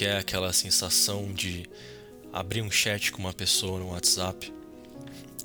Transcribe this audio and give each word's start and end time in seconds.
que 0.00 0.06
é 0.06 0.16
aquela 0.16 0.50
sensação 0.50 1.30
de 1.30 1.68
abrir 2.32 2.62
um 2.62 2.70
chat 2.70 3.12
com 3.12 3.18
uma 3.18 3.34
pessoa 3.34 3.78
no 3.78 3.90
WhatsApp 3.90 4.50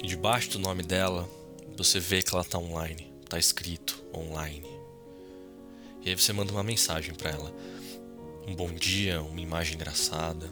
e 0.01 0.07
debaixo 0.07 0.51
do 0.51 0.59
nome 0.59 0.81
dela 0.81 1.29
você 1.75 1.99
vê 1.99 2.23
que 2.23 2.33
ela 2.33 2.41
tá 2.41 2.57
online, 2.57 3.13
tá 3.27 3.37
escrito 3.37 4.01
online. 4.15 4.65
E 6.01 6.09
aí 6.09 6.15
você 6.15 6.31
manda 6.31 6.53
uma 6.53 6.63
mensagem 6.63 7.13
para 7.13 7.31
ela, 7.31 7.53
um 8.47 8.55
bom 8.55 8.71
dia, 8.71 9.21
uma 9.21 9.41
imagem 9.41 9.75
engraçada. 9.75 10.49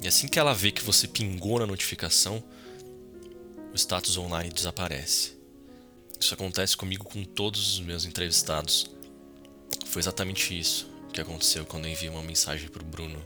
E 0.00 0.06
assim 0.06 0.28
que 0.28 0.38
ela 0.38 0.54
vê 0.54 0.70
que 0.70 0.84
você 0.84 1.08
pingou 1.08 1.58
na 1.58 1.66
notificação, 1.66 2.40
o 3.72 3.76
status 3.76 4.16
online 4.18 4.50
desaparece. 4.50 5.32
Isso 6.20 6.32
acontece 6.32 6.76
comigo 6.76 7.02
com 7.02 7.24
todos 7.24 7.72
os 7.72 7.80
meus 7.80 8.04
entrevistados. 8.04 8.88
Foi 9.84 9.98
exatamente 9.98 10.56
isso 10.56 10.88
que 11.12 11.20
aconteceu 11.20 11.64
quando 11.66 11.86
eu 11.86 11.92
enviei 11.92 12.10
uma 12.10 12.22
mensagem 12.22 12.68
pro 12.68 12.84
Bruno 12.84 13.18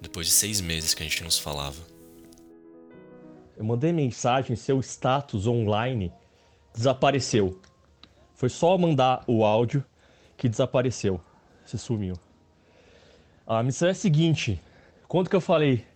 depois 0.00 0.26
de 0.26 0.32
seis 0.32 0.60
meses 0.60 0.94
que 0.94 1.02
a 1.02 1.06
gente 1.06 1.22
não 1.22 1.30
se 1.30 1.40
falava. 1.40 1.82
Eu 3.56 3.64
mandei 3.64 3.92
mensagem, 3.92 4.56
seu 4.56 4.80
status 4.80 5.46
online 5.46 6.12
desapareceu. 6.74 7.60
Foi 8.34 8.48
só 8.48 8.76
mandar 8.76 9.24
o 9.26 9.44
áudio 9.44 9.84
que 10.36 10.48
desapareceu. 10.48 11.20
Você 11.64 11.78
sumiu. 11.78 12.16
A 13.46 13.62
missão 13.62 13.88
é 13.88 13.92
a 13.92 13.94
seguinte: 13.94 14.60
quando 15.06 15.30
que 15.30 15.36
eu 15.36 15.40
falei 15.40 15.86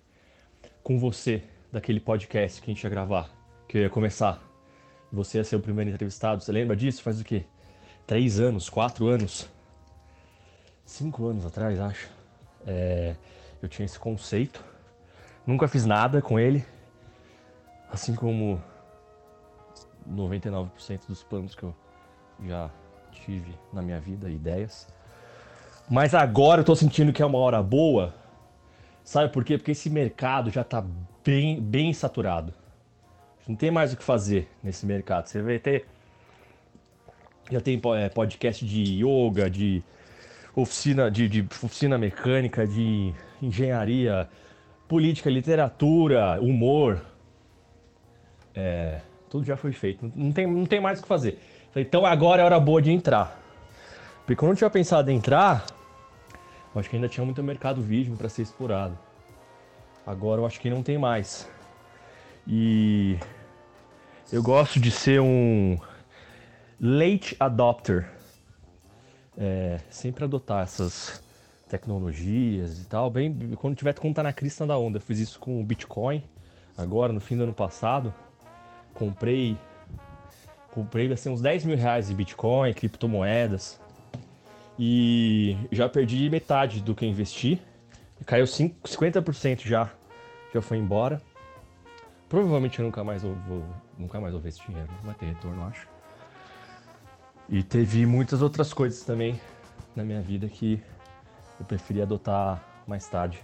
com 0.82 0.98
você 0.98 1.42
daquele 1.72 2.00
podcast 2.00 2.62
que 2.62 2.70
a 2.70 2.74
gente 2.74 2.82
ia 2.82 2.90
gravar, 2.90 3.30
que 3.66 3.78
eu 3.78 3.82
ia 3.82 3.90
começar? 3.90 4.42
Você 5.12 5.38
ia 5.38 5.44
ser 5.44 5.56
o 5.56 5.60
primeiro 5.60 5.90
entrevistado. 5.90 6.42
Você 6.42 6.52
lembra 6.52 6.76
disso? 6.76 7.02
Faz 7.02 7.20
o 7.20 7.24
quê? 7.24 7.44
Três 8.06 8.38
anos, 8.38 8.68
quatro 8.68 9.06
anos? 9.08 9.48
Cinco 10.88 11.26
anos 11.26 11.44
atrás, 11.44 11.78
acho. 11.78 12.08
É, 12.66 13.14
eu 13.60 13.68
tinha 13.68 13.84
esse 13.84 13.98
conceito. 13.98 14.64
Nunca 15.46 15.68
fiz 15.68 15.84
nada 15.84 16.22
com 16.22 16.40
ele. 16.40 16.64
Assim 17.92 18.14
como 18.14 18.58
99% 20.10 21.06
dos 21.06 21.22
planos 21.22 21.54
que 21.54 21.64
eu 21.64 21.74
já 22.46 22.70
tive 23.12 23.54
na 23.70 23.82
minha 23.82 24.00
vida, 24.00 24.30
ideias. 24.30 24.88
Mas 25.90 26.14
agora 26.14 26.62
eu 26.62 26.64
tô 26.64 26.74
sentindo 26.74 27.12
que 27.12 27.20
é 27.20 27.26
uma 27.26 27.38
hora 27.38 27.62
boa. 27.62 28.14
Sabe 29.04 29.30
por 29.30 29.44
quê? 29.44 29.58
Porque 29.58 29.72
esse 29.72 29.90
mercado 29.90 30.50
já 30.50 30.64
tá 30.64 30.82
bem, 31.22 31.60
bem 31.60 31.92
saturado. 31.92 32.54
Não 33.46 33.54
tem 33.54 33.70
mais 33.70 33.92
o 33.92 33.96
que 33.96 34.02
fazer 34.02 34.48
nesse 34.62 34.86
mercado. 34.86 35.26
Você 35.26 35.42
vai 35.42 35.58
ter. 35.58 35.86
Já 37.50 37.60
tem 37.60 37.78
é, 37.94 38.08
podcast 38.08 38.64
de 38.64 39.04
yoga, 39.04 39.50
de 39.50 39.84
oficina, 40.60 41.10
de, 41.10 41.28
de 41.28 41.40
oficina 41.62 41.96
mecânica, 41.96 42.66
de 42.66 43.14
engenharia, 43.40 44.28
política, 44.88 45.30
literatura, 45.30 46.40
humor. 46.40 47.00
É, 48.54 49.00
tudo 49.30 49.44
já 49.44 49.56
foi 49.56 49.72
feito. 49.72 50.10
Não 50.14 50.32
tem, 50.32 50.46
não 50.46 50.66
tem 50.66 50.80
mais 50.80 50.98
o 50.98 51.02
que 51.02 51.08
fazer. 51.08 51.38
Então 51.76 52.04
agora 52.04 52.42
é 52.42 52.44
hora 52.44 52.58
boa 52.58 52.82
de 52.82 52.90
entrar. 52.90 53.40
Porque 54.20 54.36
quando 54.36 54.52
eu 54.52 54.56
tinha 54.56 54.70
pensado 54.70 55.10
em 55.10 55.16
entrar, 55.16 55.64
eu 56.74 56.80
acho 56.80 56.90
que 56.90 56.96
ainda 56.96 57.08
tinha 57.08 57.24
muito 57.24 57.42
mercado 57.42 57.80
vídeo 57.80 58.16
para 58.16 58.28
ser 58.28 58.42
explorado. 58.42 58.98
Agora 60.06 60.40
eu 60.40 60.46
acho 60.46 60.60
que 60.60 60.68
não 60.68 60.82
tem 60.82 60.98
mais. 60.98 61.48
E 62.46 63.18
eu 64.32 64.42
gosto 64.42 64.80
de 64.80 64.90
ser 64.90 65.20
um 65.20 65.78
late 66.80 67.36
adopter. 67.38 68.17
É, 69.40 69.78
sempre 69.88 70.24
adotar 70.24 70.64
essas 70.64 71.22
tecnologias 71.68 72.80
e 72.80 72.84
tal. 72.86 73.08
Bem, 73.10 73.32
quando 73.56 73.76
tiver 73.76 73.94
quando 73.94 74.14
tá 74.14 74.22
na 74.22 74.32
crista 74.32 74.66
da 74.66 74.76
onda. 74.76 74.98
Eu 74.98 75.02
fiz 75.02 75.18
isso 75.20 75.38
com 75.38 75.60
o 75.60 75.64
Bitcoin 75.64 76.22
agora 76.76 77.12
no 77.12 77.20
fim 77.20 77.36
do 77.36 77.44
ano 77.44 77.54
passado. 77.54 78.12
Comprei 78.94 79.56
comprei 80.72 81.12
assim, 81.12 81.30
uns 81.30 81.40
10 81.40 81.64
mil 81.64 81.76
reais 81.76 82.08
de 82.08 82.14
Bitcoin, 82.14 82.72
criptomoedas. 82.72 83.80
E 84.78 85.56
já 85.72 85.88
perdi 85.88 86.30
metade 86.30 86.80
do 86.80 86.94
que 86.94 87.04
investi. 87.04 87.60
Caiu 88.24 88.46
5, 88.46 88.88
50% 88.88 89.66
já. 89.66 89.90
Já 90.54 90.62
foi 90.62 90.78
embora. 90.78 91.20
Provavelmente 92.28 92.78
eu 92.78 92.84
nunca 92.84 93.02
mais 93.02 93.22
vou, 93.22 93.64
nunca 93.98 94.20
mais 94.20 94.32
vou 94.32 94.40
ver 94.40 94.50
esse 94.50 94.64
dinheiro. 94.64 94.88
Não 94.98 95.06
vai 95.06 95.14
ter 95.14 95.26
retorno, 95.26 95.64
acho. 95.64 95.88
E 97.48 97.62
teve 97.62 98.04
muitas 98.04 98.42
outras 98.42 98.74
coisas 98.74 99.02
também 99.04 99.40
na 99.96 100.04
minha 100.04 100.20
vida 100.20 100.48
que 100.48 100.82
eu 101.58 101.64
preferi 101.64 102.02
adotar 102.02 102.62
mais 102.86 103.08
tarde. 103.08 103.42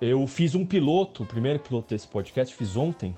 Eu 0.00 0.26
fiz 0.26 0.54
um 0.54 0.64
piloto, 0.64 1.22
o 1.22 1.26
primeiro 1.26 1.58
piloto 1.58 1.88
desse 1.88 2.06
podcast, 2.06 2.54
fiz 2.54 2.76
ontem. 2.76 3.16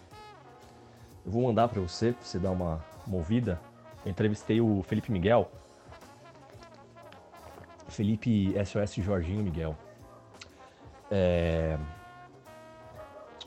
Eu 1.25 1.33
vou 1.33 1.43
mandar 1.43 1.69
para 1.69 1.81
você, 1.81 2.13
pra 2.13 2.25
você 2.25 2.39
dar 2.39 2.53
uma, 2.53 2.83
uma 3.07 3.17
ouvida. 3.17 3.61
Eu 4.05 4.11
entrevistei 4.11 4.61
o 4.61 4.83
Felipe 4.83 5.13
Miguel. 5.13 5.51
Felipe 7.89 8.55
SOS 8.65 8.95
Jorginho 8.97 9.43
Miguel. 9.43 9.77
É... 11.11 11.79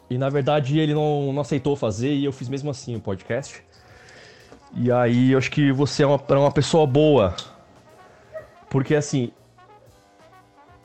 E 0.10 0.18
na 0.18 0.30
verdade 0.30 0.80
ele 0.80 0.94
não, 0.94 1.32
não 1.32 1.42
aceitou 1.42 1.76
fazer 1.76 2.14
e 2.14 2.26
eu 2.26 2.32
fiz 2.32 2.50
mesmo 2.50 2.70
assim 2.70 2.96
o 2.96 3.00
podcast. 3.00 3.64
E 4.74 4.92
aí 4.92 5.32
eu 5.32 5.38
acho 5.38 5.52
que 5.52 5.72
você 5.72 6.04
é 6.04 6.08
uma, 6.08 6.22
é 6.28 6.34
uma 6.34 6.52
pessoa 6.52 6.86
boa. 6.86 7.36
Porque 8.70 8.96
assim, 8.96 9.32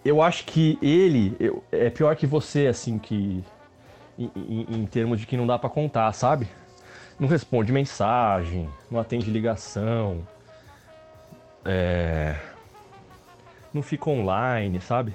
eu 0.04 0.22
acho 0.22 0.44
que 0.44 0.78
ele 0.82 1.36
eu, 1.40 1.62
é 1.72 1.90
pior 1.90 2.14
que 2.16 2.26
você, 2.26 2.66
assim, 2.66 2.98
que. 2.98 3.44
Em, 4.18 4.30
em, 4.36 4.66
em 4.76 4.86
termos 4.86 5.18
de 5.18 5.26
que 5.26 5.36
não 5.36 5.46
dá 5.46 5.58
para 5.58 5.68
contar, 5.68 6.12
sabe? 6.12 6.48
Não 7.18 7.28
responde 7.28 7.72
mensagem, 7.72 8.68
não 8.90 9.00
atende 9.00 9.28
ligação, 9.28 10.26
é, 11.64 12.36
não 13.72 13.82
fica 13.82 14.10
online, 14.10 14.80
sabe? 14.80 15.14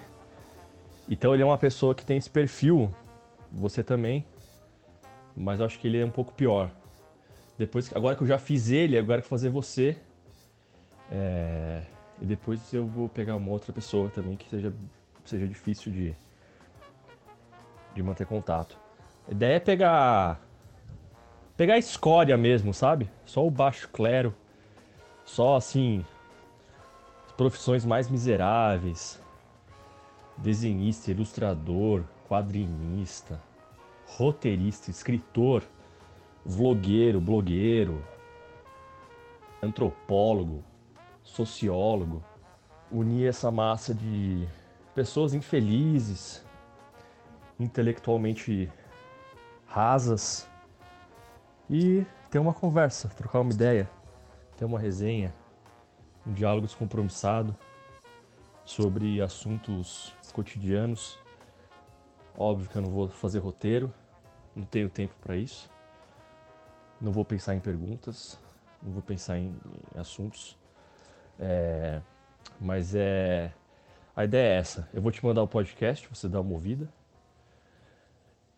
Então 1.10 1.34
ele 1.34 1.44
é 1.44 1.46
uma 1.46 1.58
pessoa 1.58 1.96
que 1.96 2.06
tem 2.06 2.18
esse 2.18 2.30
perfil, 2.30 2.94
você 3.52 3.84
também, 3.84 4.26
mas 5.36 5.60
eu 5.60 5.66
acho 5.66 5.80
que 5.80 5.88
ele 5.88 6.00
é 6.00 6.06
um 6.06 6.12
pouco 6.12 6.34
pior. 6.34 6.70
Depois, 7.60 7.94
agora 7.94 8.16
que 8.16 8.24
eu 8.24 8.28
já 8.28 8.40
fiz 8.40 8.70
ele, 8.70 8.98
agora 8.98 9.22
que 9.22 9.26
eu 9.26 9.30
vou 9.30 9.38
fazer 9.38 9.50
você. 9.50 9.98
É, 11.12 11.82
e 12.22 12.26
depois 12.26 12.74
eu 12.74 12.88
vou 12.88 13.10
pegar 13.10 13.36
uma 13.36 13.52
outra 13.52 13.74
pessoa 13.74 14.10
também 14.10 14.38
que 14.38 14.50
seja, 14.50 14.74
seja 15.26 15.46
difícil 15.46 15.92
de, 15.92 16.16
de 17.94 18.02
manter 18.02 18.26
contato. 18.26 18.78
A 19.28 19.32
ideia 19.32 19.56
é 19.56 19.60
pegar. 19.60 20.40
Pegar 21.58 21.74
a 21.74 21.78
escória 21.78 22.38
mesmo, 22.38 22.74
sabe? 22.74 23.12
Só 23.26 23.46
o 23.46 23.52
baixo 23.52 23.90
clero. 23.90 24.34
Só 25.26 25.58
assim. 25.58 26.06
As 27.28 27.34
profissões 27.34 27.84
mais 27.84 28.10
miseráveis. 28.10 29.22
Desenhista, 30.38 31.12
ilustrador, 31.12 32.06
quadrinista, 32.30 33.42
roteirista, 34.06 34.90
escritor, 34.90 35.62
vlogueiro, 36.46 37.20
blogueiro, 37.20 38.04
antropólogo, 39.62 40.64
sociólogo, 41.24 42.24
unir 42.92 43.28
essa 43.28 43.52
massa 43.52 43.94
de 43.94 44.48
pessoas 44.96 45.34
infelizes, 45.34 46.44
intelectualmente 47.60 48.72
rasas 49.68 50.50
e 51.70 52.06
ter 52.32 52.40
uma 52.40 52.54
conversa, 52.54 53.10
trocar 53.10 53.42
uma 53.42 53.54
ideia, 53.54 53.90
ter 54.58 54.66
uma 54.66 54.80
resenha, 54.80 55.34
um 56.26 56.34
diálogo 56.34 56.66
descompromissado 56.66 57.56
sobre 58.66 59.22
assuntos 59.22 60.14
cotidianos. 60.34 61.20
Óbvio 62.38 62.70
que 62.70 62.76
eu 62.78 62.82
não 62.82 62.90
vou 62.90 63.10
fazer 63.10 63.40
roteiro, 63.40 63.94
não 64.56 64.64
tenho 64.64 64.90
tempo 64.90 65.14
para 65.22 65.36
isso. 65.36 65.70
Não 67.00 67.12
vou 67.12 67.24
pensar 67.24 67.56
em 67.56 67.60
perguntas, 67.60 68.38
não 68.82 68.92
vou 68.92 69.02
pensar 69.02 69.38
em, 69.38 69.56
em 69.96 70.00
assuntos. 70.00 70.58
É, 71.40 72.02
mas 72.60 72.94
é. 72.96 73.52
A 74.16 74.26
ideia 74.26 74.56
é 74.56 74.58
essa. 74.58 74.90
Eu 74.94 75.02
vou 75.02 75.12
te 75.12 75.24
mandar 75.24 75.42
o 75.42 75.48
podcast, 75.48 76.08
você 76.10 76.28
dá 76.28 76.42
uma 76.42 76.52
ouvida. 76.52 76.90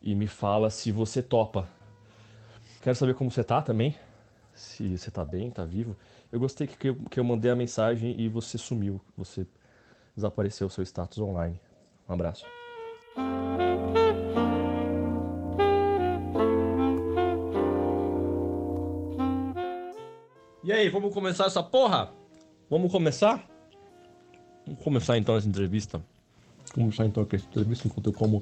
E 0.01 0.15
me 0.15 0.25
fala 0.25 0.71
se 0.71 0.91
você 0.91 1.21
topa. 1.21 1.67
Quero 2.81 2.95
saber 2.95 3.13
como 3.13 3.29
você 3.29 3.43
tá 3.43 3.61
também. 3.61 3.95
Se 4.55 4.97
você 4.97 5.11
tá 5.11 5.23
bem, 5.23 5.51
tá 5.51 5.63
vivo. 5.63 5.95
Eu 6.31 6.39
gostei 6.39 6.65
que 6.65 6.89
eu, 6.89 6.95
que 6.95 7.19
eu 7.19 7.23
mandei 7.23 7.51
a 7.51 7.55
mensagem 7.55 8.19
e 8.19 8.27
você 8.27 8.57
sumiu. 8.57 8.99
Você 9.15 9.45
desapareceu 10.15 10.65
o 10.65 10.69
seu 10.69 10.83
status 10.83 11.19
online. 11.19 11.59
Um 12.09 12.13
abraço. 12.13 12.45
E 20.71 20.73
aí, 20.73 20.87
vamos 20.87 21.13
começar 21.13 21.47
essa 21.47 21.61
porra? 21.61 22.13
Vamos 22.69 22.89
começar? 22.89 23.45
Vamos 24.65 24.81
começar 24.81 25.17
então 25.17 25.35
essa 25.35 25.45
entrevista. 25.45 26.01
começar 26.73 27.05
então 27.05 27.23
aqui 27.23 27.35
essa 27.35 27.45
entrevista 27.45 27.89
enquanto 27.89 28.07
eu 28.07 28.13
como 28.13 28.41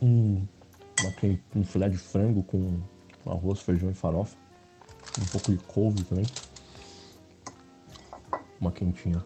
um, 0.00 0.46
uma, 0.98 1.12
um 1.54 1.62
filé 1.62 1.90
de 1.90 1.98
frango 1.98 2.42
com 2.44 2.80
arroz, 3.26 3.60
feijão 3.60 3.90
e 3.90 3.94
farofa. 3.94 4.38
Um 5.20 5.26
pouco 5.26 5.52
de 5.52 5.58
couve 5.64 6.02
também. 6.04 6.24
Uma 8.58 8.72
quentinha. 8.72 9.22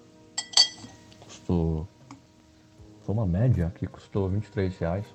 Custou. 1.21 1.87
Foi 3.05 3.15
uma 3.15 3.27
média 3.27 3.69
aqui, 3.69 3.87
custou 3.87 4.29
23 4.29 4.77
reais. 4.77 5.07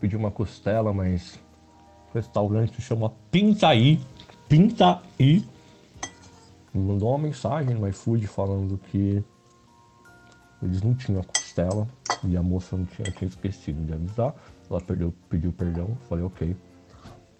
Pedi 0.00 0.16
uma 0.16 0.30
costela, 0.30 0.92
mas 0.92 1.34
o 2.10 2.14
restaurante 2.14 2.76
se 2.76 2.82
chama 2.82 3.12
Pintaí. 3.28 3.98
Pintaí. 4.48 5.44
Mandou 6.72 7.10
uma 7.10 7.18
mensagem 7.18 7.74
no 7.74 7.88
iFood 7.88 8.26
falando 8.26 8.78
que 8.78 9.22
eles 10.62 10.82
não 10.82 10.94
tinham 10.94 11.22
costela 11.22 11.88
e 12.24 12.36
a 12.36 12.42
moça 12.42 12.76
não 12.76 12.84
tinha, 12.84 13.10
tinha 13.10 13.28
esquecido 13.28 13.84
de 13.84 13.92
avisar. 13.92 14.34
Ela 14.70 14.80
perdeu, 14.80 15.12
pediu 15.28 15.52
perdão, 15.52 15.96
falei 16.08 16.24
ok. 16.24 16.56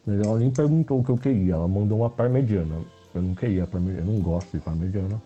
Mas 0.04 0.20
ela 0.20 0.38
nem 0.38 0.50
perguntou 0.50 1.00
o 1.00 1.04
que 1.04 1.10
eu 1.10 1.16
queria, 1.16 1.54
ela 1.54 1.68
mandou 1.68 1.98
uma 1.98 2.10
parmegiana. 2.10 2.76
Eu 3.14 3.22
não 3.22 3.34
queria 3.34 3.66
parmegiana, 3.66 4.06
eu 4.08 4.14
não 4.14 4.20
gosto 4.20 4.50
de 4.50 4.58
parmegiana. 4.58 5.22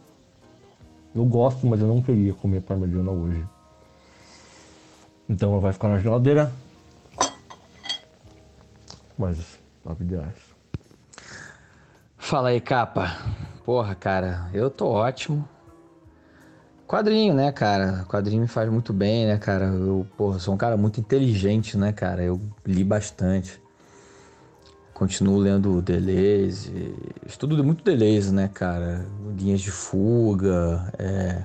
Eu 1.14 1.24
gosto, 1.24 1.66
mas 1.66 1.80
eu 1.80 1.86
não 1.86 2.02
queria 2.02 2.34
comer 2.34 2.60
parmegiana 2.62 3.10
hoje. 3.10 3.46
Então 5.28 5.52
ela 5.52 5.60
vai 5.60 5.72
ficar 5.72 5.88
na 5.88 5.98
geladeira. 5.98 6.52
Mas 9.16 9.58
a 9.86 9.94
vida 9.94 10.16
é 10.16 10.18
essa. 10.28 10.54
Fala 12.18 12.48
aí, 12.48 12.60
capa. 12.60 13.16
Porra, 13.64 13.94
cara, 13.94 14.50
eu 14.52 14.70
tô 14.70 14.88
ótimo. 14.88 15.49
Quadrinho, 16.87 17.32
né, 17.32 17.50
cara? 17.50 18.05
Quadrinho 18.05 18.43
me 18.43 18.46
faz 18.46 18.70
muito 18.70 18.93
bem, 18.93 19.26
né, 19.26 19.38
cara? 19.38 19.64
Eu, 19.64 20.06
porra, 20.19 20.38
sou 20.38 20.52
um 20.52 20.56
cara 20.58 20.76
muito 20.76 21.00
inteligente, 21.00 21.78
né, 21.78 21.90
cara? 21.90 22.22
Eu 22.22 22.38
li 22.66 22.84
bastante. 22.84 23.58
Continuo 24.93 25.38
lendo 25.38 25.81
Deleuze. 25.81 26.94
Estudo 27.26 27.64
muito 27.64 27.82
Deleuze, 27.82 28.34
né, 28.34 28.50
cara? 28.52 29.06
Linhas 29.34 29.62
de 29.62 29.70
fuga, 29.70 30.93
é, 30.99 31.44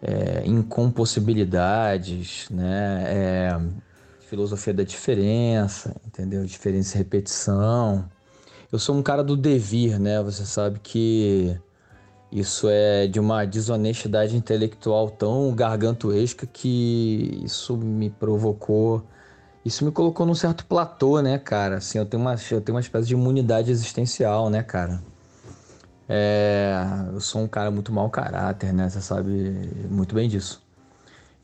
é, 0.00 0.42
incompossibilidades, 0.46 2.48
né? 2.48 3.04
É, 3.06 3.60
filosofia 4.20 4.72
da 4.72 4.84
diferença, 4.84 5.94
entendeu? 6.06 6.46
Diferença 6.46 6.96
e 6.96 6.98
repetição. 6.98 8.08
Eu 8.72 8.78
sou 8.78 8.94
um 8.94 9.02
cara 9.02 9.24
do 9.24 9.36
devir, 9.36 9.98
né? 9.98 10.22
Você 10.22 10.46
sabe 10.46 10.78
que 10.78 11.58
isso 12.30 12.68
é 12.70 13.08
de 13.08 13.18
uma 13.18 13.44
desonestidade 13.44 14.36
intelectual 14.36 15.10
tão 15.10 15.52
gargantuesca 15.52 16.46
que 16.46 17.40
isso 17.44 17.76
me 17.76 18.10
provocou. 18.10 19.04
Isso 19.64 19.84
me 19.84 19.90
colocou 19.90 20.24
num 20.24 20.36
certo 20.36 20.64
platô, 20.66 21.20
né, 21.20 21.36
cara? 21.36 21.78
Assim, 21.78 21.98
eu 21.98 22.06
tenho 22.06 22.22
uma, 22.22 22.36
eu 22.50 22.60
tenho 22.60 22.76
uma 22.76 22.80
espécie 22.80 23.08
de 23.08 23.14
imunidade 23.14 23.72
existencial, 23.72 24.48
né, 24.48 24.62
cara? 24.62 25.02
É, 26.08 26.72
eu 27.12 27.20
sou 27.20 27.42
um 27.42 27.48
cara 27.48 27.72
muito 27.72 27.92
mau 27.92 28.08
caráter, 28.08 28.72
né? 28.72 28.88
Você 28.88 29.00
sabe 29.00 29.68
muito 29.90 30.14
bem 30.14 30.28
disso. 30.28 30.62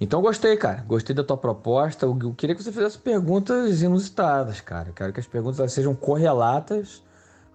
Então 0.00 0.22
gostei, 0.22 0.56
cara. 0.56 0.84
Gostei 0.86 1.14
da 1.14 1.24
tua 1.24 1.36
proposta. 1.36 2.06
Eu 2.06 2.34
queria 2.34 2.54
que 2.54 2.62
você 2.62 2.70
fizesse 2.70 2.98
perguntas 2.98 3.82
inusitadas, 3.82 4.60
cara. 4.60 4.92
Quero 4.94 5.12
que 5.12 5.18
as 5.18 5.26
perguntas 5.26 5.72
sejam 5.72 5.94
correlatas 5.94 7.04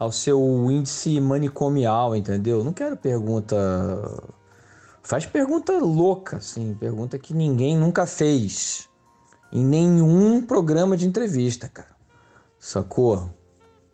ao 0.02 0.12
seu 0.12 0.42
índice 0.72 1.22
manicomial, 1.22 2.16
entendeu? 2.16 2.64
Não 2.64 2.74
quero 2.74 2.98
pergunta. 2.98 3.56
Faz 5.04 5.28
pergunta 5.28 5.74
louca, 5.74 6.38
assim, 6.38 6.74
pergunta 6.74 7.20
que 7.20 7.36
ninguém 7.36 7.78
nunca 7.78 8.08
fez 8.08 8.90
em 9.54 9.64
nenhum 9.64 10.44
programa 10.44 10.98
de 10.98 11.08
entrevista, 11.08 11.70
cara. 11.70 11.96
Sacou? 12.58 13.30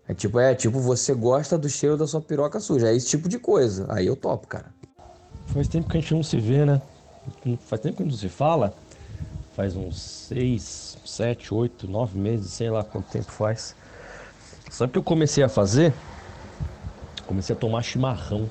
É 0.08 0.14
tipo, 0.14 0.40
é 0.40 0.56
tipo, 0.56 0.80
você 0.80 1.14
gosta 1.14 1.58
do 1.58 1.68
cheiro 1.68 1.98
da 1.98 2.08
sua 2.08 2.22
piroca 2.22 2.62
suja. 2.62 2.88
É 2.88 2.96
esse 2.96 3.10
tipo 3.10 3.28
de 3.28 3.38
coisa. 3.38 3.86
Aí 3.90 4.08
eu 4.08 4.16
topo, 4.16 4.48
cara. 4.48 4.74
Faz 5.48 5.68
tempo 5.68 5.90
que 5.90 5.98
a 5.98 6.00
gente 6.00 6.14
não 6.14 6.24
se 6.24 6.40
vê, 6.40 6.66
né? 6.66 6.82
Faz 7.66 7.82
tempo 7.82 7.98
que 7.98 8.04
não 8.06 8.12
se 8.12 8.30
fala. 8.30 8.74
Faz 9.58 9.76
uns 9.76 10.02
seis, 10.02 10.98
sete, 11.06 11.54
oito, 11.54 11.86
nove 11.86 12.18
meses, 12.18 12.54
sei 12.54 12.70
lá 12.70 12.82
quanto 12.82 13.10
tempo 13.10 13.30
faz. 13.30 13.76
Sabe 14.70 14.90
o 14.90 14.94
que 14.94 15.00
eu 15.00 15.04
comecei 15.04 15.44
a 15.44 15.50
fazer? 15.50 15.94
Comecei 17.26 17.56
a 17.56 17.60
tomar 17.60 17.82
chimarrão. 17.82 18.50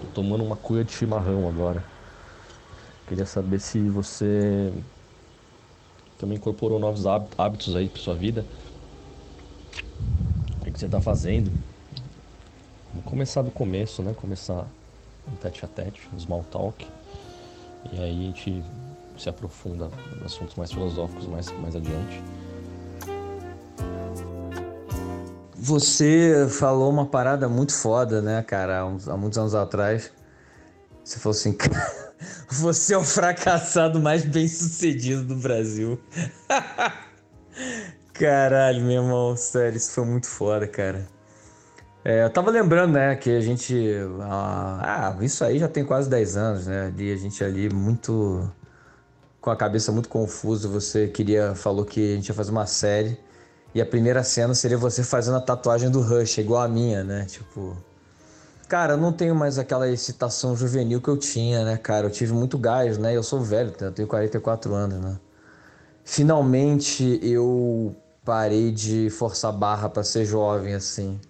Tô 0.00 0.06
tomando 0.08 0.44
uma 0.44 0.56
cuia 0.56 0.84
de 0.84 0.92
chimarrão 0.92 1.48
agora. 1.48 1.84
Queria 3.06 3.26
saber 3.26 3.58
se 3.60 3.88
você 3.88 4.72
também 6.16 6.36
incorporou 6.36 6.78
novos 6.78 7.06
hábitos 7.06 7.74
aí 7.76 7.88
pra 7.88 8.00
sua 8.00 8.14
vida. 8.14 8.46
O 10.60 10.64
que 10.64 10.78
você 10.78 10.88
tá 10.88 11.00
fazendo? 11.00 11.52
Vamos 12.88 13.04
começar 13.04 13.42
do 13.42 13.50
começo, 13.50 14.02
né? 14.02 14.14
Começar 14.14 14.66
um 15.26 15.36
tete 15.36 15.64
a 15.64 15.68
tete, 15.68 16.08
um 16.14 16.18
small 16.18 16.44
talk. 16.44 16.86
E 17.92 17.98
aí 17.98 18.22
a 18.22 18.26
gente 18.26 18.64
se 19.18 19.28
aprofunda 19.28 19.90
em 20.20 20.24
assuntos 20.24 20.54
mais 20.54 20.72
filosóficos 20.72 21.26
mais, 21.26 21.50
mais 21.60 21.76
adiante. 21.76 22.22
Você 25.64 26.46
falou 26.50 26.90
uma 26.90 27.06
parada 27.06 27.48
muito 27.48 27.72
foda, 27.72 28.20
né, 28.20 28.42
cara, 28.42 28.80
há, 28.80 28.86
uns, 28.86 29.08
há 29.08 29.16
muitos 29.16 29.38
anos 29.38 29.54
atrás. 29.54 30.12
Você 31.02 31.18
falou 31.18 31.34
assim, 31.34 31.56
você 32.52 32.92
é 32.92 32.98
o 32.98 33.02
fracassado 33.02 33.98
mais 33.98 34.26
bem 34.26 34.46
sucedido 34.46 35.24
do 35.24 35.36
Brasil. 35.36 35.98
Caralho, 38.12 38.82
meu 38.82 39.02
irmão, 39.02 39.34
sério, 39.38 39.78
isso 39.78 39.92
foi 39.92 40.04
muito 40.04 40.26
foda, 40.26 40.68
cara. 40.68 41.08
É, 42.04 42.24
eu 42.24 42.30
tava 42.30 42.50
lembrando, 42.50 42.92
né, 42.92 43.16
que 43.16 43.30
a 43.30 43.40
gente. 43.40 43.74
Ah, 44.20 45.16
isso 45.22 45.42
aí 45.42 45.58
já 45.58 45.66
tem 45.66 45.82
quase 45.82 46.10
10 46.10 46.36
anos, 46.36 46.66
né? 46.66 46.88
Ali 46.88 47.10
a 47.10 47.16
gente 47.16 47.42
ali 47.42 47.72
muito. 47.72 48.52
com 49.40 49.48
a 49.48 49.56
cabeça 49.56 49.90
muito 49.90 50.10
confusa. 50.10 50.68
Você 50.68 51.08
queria. 51.08 51.54
falou 51.54 51.86
que 51.86 52.12
a 52.12 52.16
gente 52.16 52.28
ia 52.28 52.34
fazer 52.34 52.50
uma 52.50 52.66
série. 52.66 53.18
E 53.74 53.82
a 53.82 53.86
primeira 53.86 54.22
cena 54.22 54.54
seria 54.54 54.78
você 54.78 55.02
fazendo 55.02 55.36
a 55.36 55.40
tatuagem 55.40 55.90
do 55.90 56.00
Rush, 56.00 56.38
igual 56.38 56.62
a 56.62 56.68
minha, 56.68 57.02
né? 57.02 57.24
Tipo. 57.24 57.76
Cara, 58.68 58.94
eu 58.94 58.96
não 58.96 59.12
tenho 59.12 59.34
mais 59.34 59.58
aquela 59.58 59.88
excitação 59.88 60.56
juvenil 60.56 61.00
que 61.00 61.08
eu 61.08 61.16
tinha, 61.16 61.64
né, 61.64 61.76
cara? 61.76 62.06
Eu 62.06 62.10
tive 62.10 62.32
muito 62.32 62.56
gás, 62.56 62.96
né? 62.96 63.14
Eu 63.14 63.22
sou 63.22 63.40
velho, 63.40 63.74
eu 63.78 63.92
tenho 63.92 64.08
44 64.08 64.72
anos, 64.74 65.00
né? 65.00 65.18
Finalmente 66.04 67.18
eu 67.22 67.94
parei 68.24 68.70
de 68.70 69.10
forçar 69.10 69.52
barra 69.52 69.88
para 69.88 70.04
ser 70.04 70.24
jovem, 70.24 70.74
assim. 70.74 71.20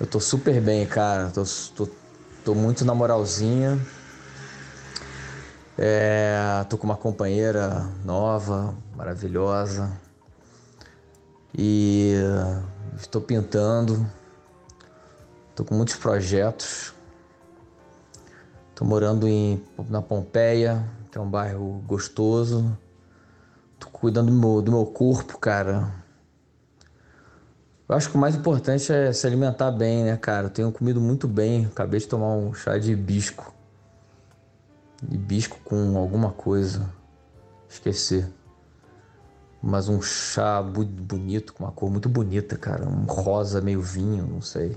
Eu 0.00 0.06
tô 0.06 0.18
super 0.18 0.60
bem, 0.60 0.86
cara. 0.86 1.30
Tô, 1.30 1.44
tô, 1.76 1.88
tô 2.44 2.54
muito 2.54 2.84
na 2.84 2.94
moralzinha. 2.94 3.78
É, 5.78 6.64
tô 6.68 6.78
com 6.78 6.84
uma 6.84 6.96
companheira 6.96 7.88
nova, 8.04 8.74
maravilhosa. 8.96 10.03
E 11.56 12.14
estou 12.96 13.20
pintando. 13.20 14.04
Estou 15.50 15.64
com 15.64 15.76
muitos 15.76 15.94
projetos. 15.94 16.92
Estou 18.70 18.86
morando 18.86 19.28
em, 19.28 19.62
na 19.88 20.02
Pompeia, 20.02 20.84
que 21.12 21.16
é 21.16 21.20
um 21.20 21.30
bairro 21.30 21.80
gostoso. 21.86 22.76
Estou 23.74 23.88
cuidando 23.92 24.32
do 24.32 24.36
meu, 24.36 24.60
do 24.60 24.72
meu 24.72 24.84
corpo, 24.84 25.38
cara. 25.38 25.92
Eu 27.88 27.94
acho 27.94 28.10
que 28.10 28.16
o 28.16 28.18
mais 28.18 28.34
importante 28.34 28.92
é 28.92 29.12
se 29.12 29.26
alimentar 29.26 29.70
bem, 29.70 30.04
né, 30.04 30.16
cara? 30.16 30.46
Eu 30.46 30.50
tenho 30.50 30.72
comido 30.72 31.00
muito 31.00 31.28
bem. 31.28 31.66
Acabei 31.66 32.00
de 32.00 32.08
tomar 32.08 32.34
um 32.34 32.52
chá 32.52 32.78
de 32.78 32.90
hibisco. 32.90 33.54
Hibisco 35.08 35.60
com 35.64 35.96
alguma 35.96 36.32
coisa. 36.32 36.90
Esquecer 37.68 38.28
mas 39.66 39.88
um 39.88 40.02
chá 40.02 40.62
bonito, 40.62 41.54
com 41.54 41.64
uma 41.64 41.72
cor 41.72 41.90
muito 41.90 42.08
bonita, 42.08 42.54
cara. 42.56 42.86
Um 42.86 43.04
rosa 43.04 43.62
meio 43.62 43.80
vinho, 43.80 44.26
não 44.26 44.42
sei. 44.42 44.76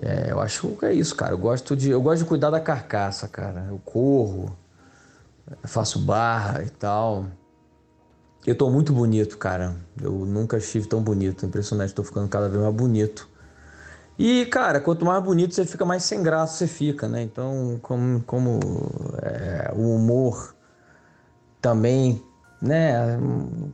É, 0.00 0.30
eu 0.30 0.40
acho 0.40 0.68
que 0.68 0.86
é 0.86 0.94
isso, 0.94 1.14
cara. 1.14 1.34
Eu 1.34 1.38
gosto 1.38 1.76
de, 1.76 1.90
eu 1.90 2.00
gosto 2.00 2.22
de 2.22 2.28
cuidar 2.28 2.48
da 2.48 2.58
carcaça, 2.58 3.28
cara. 3.28 3.66
Eu 3.68 3.78
corro, 3.78 4.56
faço 5.64 5.98
barra 5.98 6.62
e 6.62 6.70
tal. 6.70 7.26
Eu 8.46 8.56
tô 8.56 8.70
muito 8.70 8.90
bonito, 8.90 9.36
cara. 9.36 9.76
Eu 10.00 10.12
nunca 10.12 10.56
estive 10.56 10.88
tão 10.88 11.02
bonito. 11.02 11.44
Impressionante, 11.44 11.92
tô 11.92 12.02
ficando 12.02 12.28
cada 12.28 12.48
vez 12.48 12.60
mais 12.60 12.74
bonito. 12.74 13.28
E, 14.18 14.46
cara, 14.46 14.80
quanto 14.80 15.04
mais 15.04 15.22
bonito 15.22 15.54
você 15.54 15.66
fica, 15.66 15.84
mais 15.84 16.04
sem 16.04 16.22
graça 16.22 16.56
você 16.56 16.66
fica, 16.66 17.06
né? 17.06 17.22
Então, 17.22 17.78
como, 17.82 18.22
como 18.22 18.60
é, 19.22 19.72
o 19.74 19.94
humor 19.94 20.54
também 21.60 22.22
né, 22.62 23.18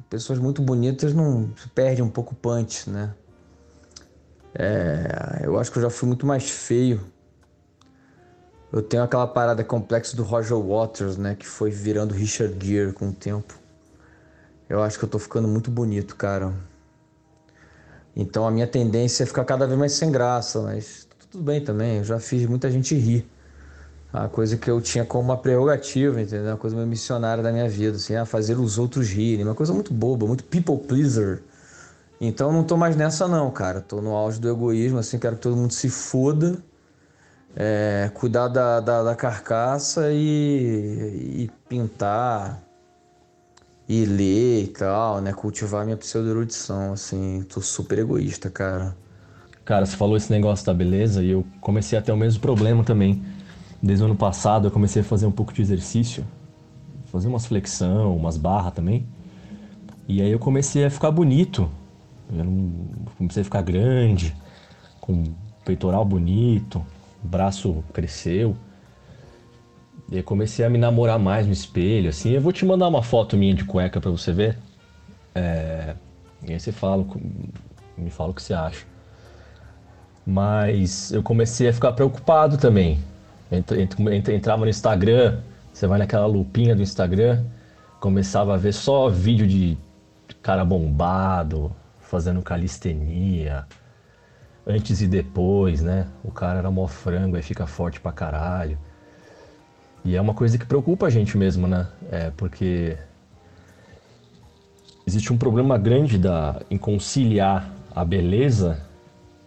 pessoas 0.09 0.39
muito 0.39 0.63
bonitas 0.63 1.13
não 1.15 1.51
se 1.57 1.69
perde 1.69 2.03
um 2.03 2.09
pouco 2.09 2.33
o 2.33 2.37
punch, 2.37 2.89
né? 2.91 3.15
É, 4.55 5.43
eu 5.45 5.59
acho 5.59 5.71
que 5.71 5.79
eu 5.79 5.83
já 5.83 5.91
fui 5.91 6.09
muito 6.09 6.27
mais 6.27 6.51
feio 6.51 7.01
Eu 8.73 8.83
tenho 8.83 9.03
aquela 9.03 9.27
parada 9.27 9.63
complexa 9.63 10.17
do 10.17 10.23
Roger 10.23 10.59
Waters, 10.59 11.17
né? 11.17 11.35
Que 11.35 11.47
foi 11.47 11.71
virando 11.71 12.15
Richard 12.15 12.55
Gere 12.65 12.93
com 12.93 13.09
o 13.09 13.13
tempo. 13.13 13.55
Eu 14.69 14.83
acho 14.83 14.99
que 14.99 15.05
eu 15.05 15.09
tô 15.09 15.19
ficando 15.19 15.49
muito 15.49 15.71
bonito, 15.71 16.17
cara. 16.17 16.53
Então 18.15 18.47
a 18.47 18.51
minha 18.51 18.67
tendência 18.67 19.23
é 19.23 19.27
ficar 19.27 19.45
cada 19.45 19.67
vez 19.67 19.79
mais 19.79 19.93
sem 19.93 20.11
graça, 20.11 20.61
mas 20.61 21.09
tudo 21.31 21.43
bem 21.45 21.63
também. 21.63 21.99
Eu 21.99 22.05
já 22.05 22.21
fiz 22.21 22.47
muita 22.47 22.71
gente 22.71 22.95
rir. 22.95 23.27
A 24.13 24.27
coisa 24.27 24.57
que 24.57 24.71
eu 24.71 24.81
tinha 24.81 25.05
como 25.05 25.25
uma 25.25 25.37
prerrogativa, 25.37 26.21
entendeu? 26.21 26.53
Uma 26.53 26.57
coisa 26.57 26.75
meio 26.75 26.89
missionária 26.89 27.43
da 27.43 27.53
minha 27.53 27.69
vida, 27.69 27.97
assim, 27.97 28.17
a 28.17 28.25
fazer 28.25 28.59
os 28.59 28.79
outros 28.79 29.09
rirem. 29.11 29.45
Uma 29.45 29.55
coisa 29.55 29.73
muito 29.73 29.93
boba, 29.93 30.27
muito 30.27 30.45
people 30.45 30.79
pleaser. 30.79 31.43
Então 32.21 32.51
não 32.53 32.65
tô 32.65 32.77
mais 32.77 32.97
nessa 32.97 33.29
não, 33.29 33.51
cara. 33.51 33.81
Tô 33.81 34.01
no 34.01 34.15
auge 34.15 34.41
do 34.41 34.49
egoísmo, 34.49 34.99
assim, 34.99 35.19
quero 35.19 35.37
que 35.37 35.43
todo 35.43 35.57
mundo 35.57 35.73
se 35.73 35.91
foda. 35.91 36.57
É, 37.55 38.11
cuidar 38.15 38.49
da, 38.49 38.81
da, 38.81 39.03
da 39.03 39.15
carcaça 39.15 40.11
e, 40.13 41.45
e, 41.45 41.51
pintar 41.69 42.63
e 43.89 44.05
ler 44.05 44.65
e 44.65 44.69
tal, 44.69 45.21
né? 45.21 45.33
Cultivar 45.33 45.85
minha 45.85 45.97
pseudo-erudição, 45.97 46.93
assim. 46.93 47.45
Tô 47.49 47.61
super 47.61 47.99
egoísta, 47.99 48.49
cara. 48.49 48.97
Cara, 49.65 49.85
você 49.85 49.97
falou 49.97 50.17
esse 50.17 50.31
negócio 50.31 50.65
da 50.65 50.73
beleza 50.73 51.23
e 51.23 51.31
eu 51.31 51.45
comecei 51.61 51.99
a 51.99 52.03
ter 52.03 52.13
o 52.13 52.17
mesmo 52.17 52.41
problema 52.41 52.83
também. 52.83 53.23
Desde 53.83 54.03
o 54.03 54.07
ano 54.07 54.17
passado 54.17 54.67
eu 54.67 54.71
comecei 54.71 55.03
a 55.03 55.05
fazer 55.05 55.27
um 55.27 55.31
pouco 55.31 55.53
de 55.53 55.63
exercício, 55.63 56.25
fazer 57.07 57.29
umas 57.29 57.47
flexão, 57.47 58.17
umas 58.17 58.37
barras 58.37 58.75
também. 58.75 59.07
E 60.09 60.21
aí 60.21 60.31
eu 60.31 60.39
comecei 60.39 60.85
a 60.85 60.91
ficar 60.91 61.11
bonito. 61.11 61.71
Eu 62.31 62.45
comecei 63.17 63.43
a 63.43 63.45
ficar 63.45 63.63
grande, 63.63 64.35
com 65.01 65.25
peitoral 65.65 66.05
bonito, 66.05 66.85
braço 67.23 67.85
cresceu. 67.93 68.57
E 70.11 70.17
aí 70.17 70.23
comecei 70.23 70.65
a 70.65 70.71
me 70.71 70.79
namorar 70.79 71.19
mais 71.19 71.47
no 71.47 71.53
espelho, 71.53 72.09
assim. 72.09 72.31
Eu 72.31 72.41
vou 72.41 72.53
te 72.53 72.65
mandar 72.65 72.89
uma 72.89 73.03
foto 73.03 73.37
minha 73.37 73.55
de 73.55 73.65
cueca 73.65 74.01
para 74.01 74.11
você 74.11 74.33
ver. 74.33 74.59
É... 75.35 75.95
E 76.47 76.53
aí 76.53 76.61
você 76.61 76.73
fala, 76.73 77.05
me 77.97 78.11
fala 78.11 78.31
o 78.31 78.35
que 78.35 78.43
você 78.43 78.55
acha. 78.55 78.87
Mas 80.27 81.11
eu 81.13 81.23
comecei 81.23 81.69
a 81.69 81.73
ficar 81.73 81.93
preocupado 81.93 82.57
também. 82.57 82.99
Entrava 83.51 84.65
no 84.65 84.71
Instagram, 84.71 85.41
você 85.73 85.87
vai 85.87 85.99
naquela 85.99 86.27
lupinha 86.27 86.75
do 86.77 86.83
Instagram, 86.83 87.45
começava 88.01 88.55
a 88.55 88.57
ver 88.57 88.73
só 88.73 89.09
vídeo 89.09 89.47
de 89.47 89.79
cara 90.43 90.65
bombado, 90.65 91.73
fazendo 92.01 92.43
calistenia, 92.43 93.67
antes 94.67 95.01
e 95.01 95.07
depois, 95.07 95.83
né? 95.83 96.07
O 96.23 96.31
cara 96.31 96.59
era 96.59 96.71
mó 96.71 96.87
frango, 96.87 97.37
aí 97.37 97.43
fica 97.43 97.67
forte 97.67 98.01
pra 98.01 98.13
caralho. 98.13 98.79
E 100.05 100.15
é 100.15 100.21
uma 100.21 100.35
coisa 100.35 100.59
que 100.59 100.67
preocupa 100.67 101.07
a 101.07 101.11
gente 101.11 101.37
mesmo, 101.37 101.67
né? 101.67 101.87
É 102.11 102.31
porque 102.37 102.97
existe 105.07 105.33
um 105.33 105.39
problema 105.39 105.79
grande 105.79 106.19
da, 106.19 106.61
em 106.71 106.77
conciliar 106.77 107.71
a 107.95 108.05
beleza 108.05 108.81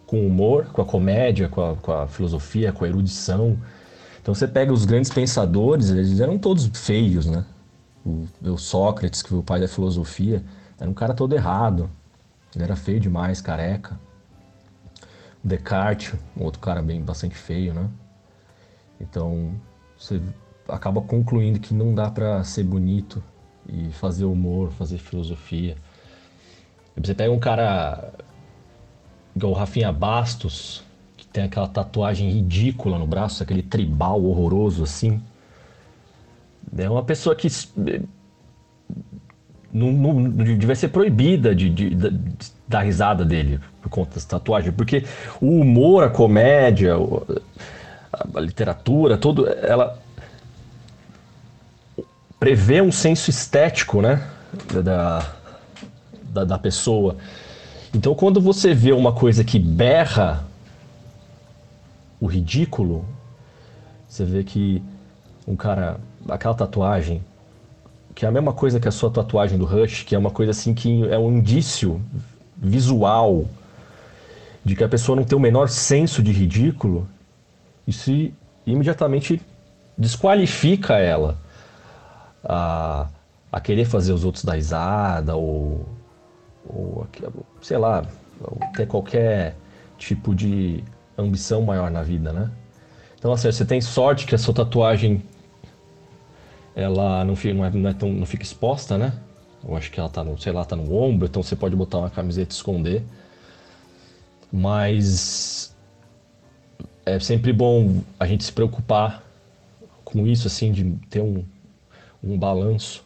com 0.06 0.20
o 0.20 0.26
humor, 0.26 0.66
com 0.66 0.82
a 0.82 0.84
comédia, 0.84 1.48
com 1.48 1.70
a, 1.70 1.76
com 1.76 1.92
a 1.92 2.06
filosofia, 2.06 2.72
com 2.72 2.84
a 2.84 2.88
erudição. 2.88 3.56
Então 4.22 4.32
você 4.32 4.46
pega 4.46 4.72
os 4.72 4.84
grandes 4.84 5.10
pensadores, 5.10 5.90
eles 5.90 6.20
eram 6.20 6.38
todos 6.38 6.70
feios, 6.72 7.26
né? 7.26 7.44
O, 8.06 8.26
o 8.40 8.56
Sócrates, 8.56 9.20
que 9.20 9.28
foi 9.28 9.38
o 9.38 9.42
pai 9.42 9.60
da 9.60 9.66
filosofia, 9.66 10.42
era 10.78 10.88
um 10.88 10.94
cara 10.94 11.12
todo 11.12 11.34
errado. 11.34 11.90
Ele 12.54 12.62
era 12.62 12.76
feio 12.76 13.00
demais, 13.00 13.40
careca. 13.40 13.98
O 15.44 15.48
Descartes, 15.48 16.14
outro 16.36 16.60
cara 16.60 16.80
bem 16.80 17.02
bastante 17.02 17.34
feio, 17.34 17.74
né? 17.74 17.88
Então 19.00 19.52
você 19.98 20.22
acaba 20.68 21.00
concluindo 21.00 21.58
que 21.58 21.74
não 21.74 21.92
dá 21.92 22.08
para 22.08 22.44
ser 22.44 22.62
bonito 22.62 23.22
e 23.68 23.90
fazer 23.90 24.24
humor, 24.24 24.70
fazer 24.70 24.98
filosofia. 24.98 25.76
Você 26.96 27.12
pega 27.14 27.32
um 27.32 27.40
cara 27.40 28.12
igual 29.34 29.52
o 29.52 29.56
Rafinha 29.56 29.92
Bastos, 29.92 30.84
tem 31.32 31.44
aquela 31.44 31.66
tatuagem 31.66 32.30
ridícula 32.30 32.98
no 32.98 33.06
braço, 33.06 33.42
aquele 33.42 33.62
tribal 33.62 34.22
horroroso 34.22 34.82
assim. 34.82 35.20
É 36.76 36.88
uma 36.88 37.02
pessoa 37.02 37.34
que 37.34 37.48
não, 39.72 39.90
não, 39.92 40.30
devia 40.30 40.74
ser 40.74 40.88
proibida 40.88 41.54
de, 41.54 41.70
de, 41.70 41.94
de, 41.94 42.10
da 42.68 42.80
risada 42.80 43.24
dele 43.24 43.58
por 43.80 43.88
conta 43.88 44.14
das 44.14 44.24
tatuagens, 44.24 44.74
porque 44.74 45.04
o 45.40 45.60
humor, 45.60 46.04
a 46.04 46.10
comédia, 46.10 46.94
a, 48.12 48.40
literatura, 48.40 49.16
tudo, 49.16 49.48
ela 49.48 49.98
prevê 52.38 52.82
um 52.82 52.92
senso 52.92 53.30
estético, 53.30 54.02
né, 54.02 54.22
da, 54.84 55.26
da, 56.22 56.44
da 56.44 56.58
pessoa. 56.58 57.16
Então, 57.94 58.14
quando 58.14 58.40
você 58.40 58.74
vê 58.74 58.92
uma 58.92 59.12
coisa 59.12 59.42
que 59.42 59.58
berra 59.58 60.44
o 62.22 62.26
ridículo, 62.26 63.04
você 64.06 64.24
vê 64.24 64.44
que 64.44 64.80
um 65.44 65.56
cara, 65.56 65.98
aquela 66.28 66.54
tatuagem, 66.54 67.20
que 68.14 68.24
é 68.24 68.28
a 68.28 68.30
mesma 68.30 68.52
coisa 68.52 68.78
que 68.78 68.86
a 68.86 68.92
sua 68.92 69.10
tatuagem 69.10 69.58
do 69.58 69.64
Rush, 69.64 70.04
que 70.04 70.14
é 70.14 70.18
uma 70.18 70.30
coisa 70.30 70.52
assim 70.52 70.72
que 70.72 71.04
é 71.08 71.18
um 71.18 71.38
indício 71.38 72.00
visual 72.56 73.44
de 74.64 74.76
que 74.76 74.84
a 74.84 74.88
pessoa 74.88 75.16
não 75.16 75.24
tem 75.24 75.36
o 75.36 75.40
menor 75.40 75.68
senso 75.68 76.22
de 76.22 76.30
ridículo, 76.30 77.08
isso 77.88 78.12
imediatamente 78.64 79.42
desqualifica 79.98 80.98
ela 80.98 81.36
a, 82.44 83.08
a 83.50 83.60
querer 83.60 83.84
fazer 83.84 84.12
os 84.12 84.24
outros 84.24 84.44
dar 84.44 84.54
risada 84.54 85.34
ou 85.34 85.84
ou 86.68 87.04
sei 87.60 87.78
lá, 87.78 88.04
ter 88.76 88.86
qualquer 88.86 89.56
tipo 89.98 90.32
de 90.32 90.84
ambição 91.16 91.62
maior 91.62 91.90
na 91.90 92.02
vida, 92.02 92.32
né? 92.32 92.50
Então, 93.18 93.32
assim, 93.32 93.50
você 93.50 93.64
tem 93.64 93.80
sorte 93.80 94.26
que 94.26 94.34
a 94.34 94.38
sua 94.38 94.52
tatuagem 94.54 95.22
ela 96.74 97.24
não 97.24 97.36
fica, 97.36 97.54
não, 97.54 97.64
é, 97.64 97.70
não, 97.70 97.90
é 97.90 97.94
tão, 97.94 98.12
não 98.12 98.26
fica 98.26 98.42
exposta, 98.42 98.96
né? 98.98 99.12
Eu 99.66 99.76
acho 99.76 99.90
que 99.90 100.00
ela 100.00 100.08
tá 100.08 100.24
no, 100.24 100.38
sei 100.38 100.52
lá, 100.52 100.64
tá 100.64 100.74
no 100.74 100.92
ombro, 100.94 101.26
então 101.26 101.42
você 101.42 101.54
pode 101.54 101.76
botar 101.76 101.98
uma 101.98 102.10
camiseta 102.10 102.52
e 102.52 102.56
esconder. 102.56 103.04
Mas 104.50 105.74
é 107.06 107.18
sempre 107.20 107.52
bom 107.52 108.02
a 108.18 108.26
gente 108.26 108.44
se 108.44 108.52
preocupar 108.52 109.22
com 110.04 110.26
isso, 110.26 110.46
assim, 110.46 110.72
de 110.72 110.84
ter 111.08 111.20
um, 111.20 111.44
um 112.22 112.38
balanço 112.38 113.04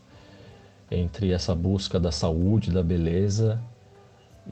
entre 0.90 1.32
essa 1.32 1.54
busca 1.54 1.98
da 2.00 2.12
saúde, 2.12 2.70
da 2.70 2.82
beleza 2.82 3.60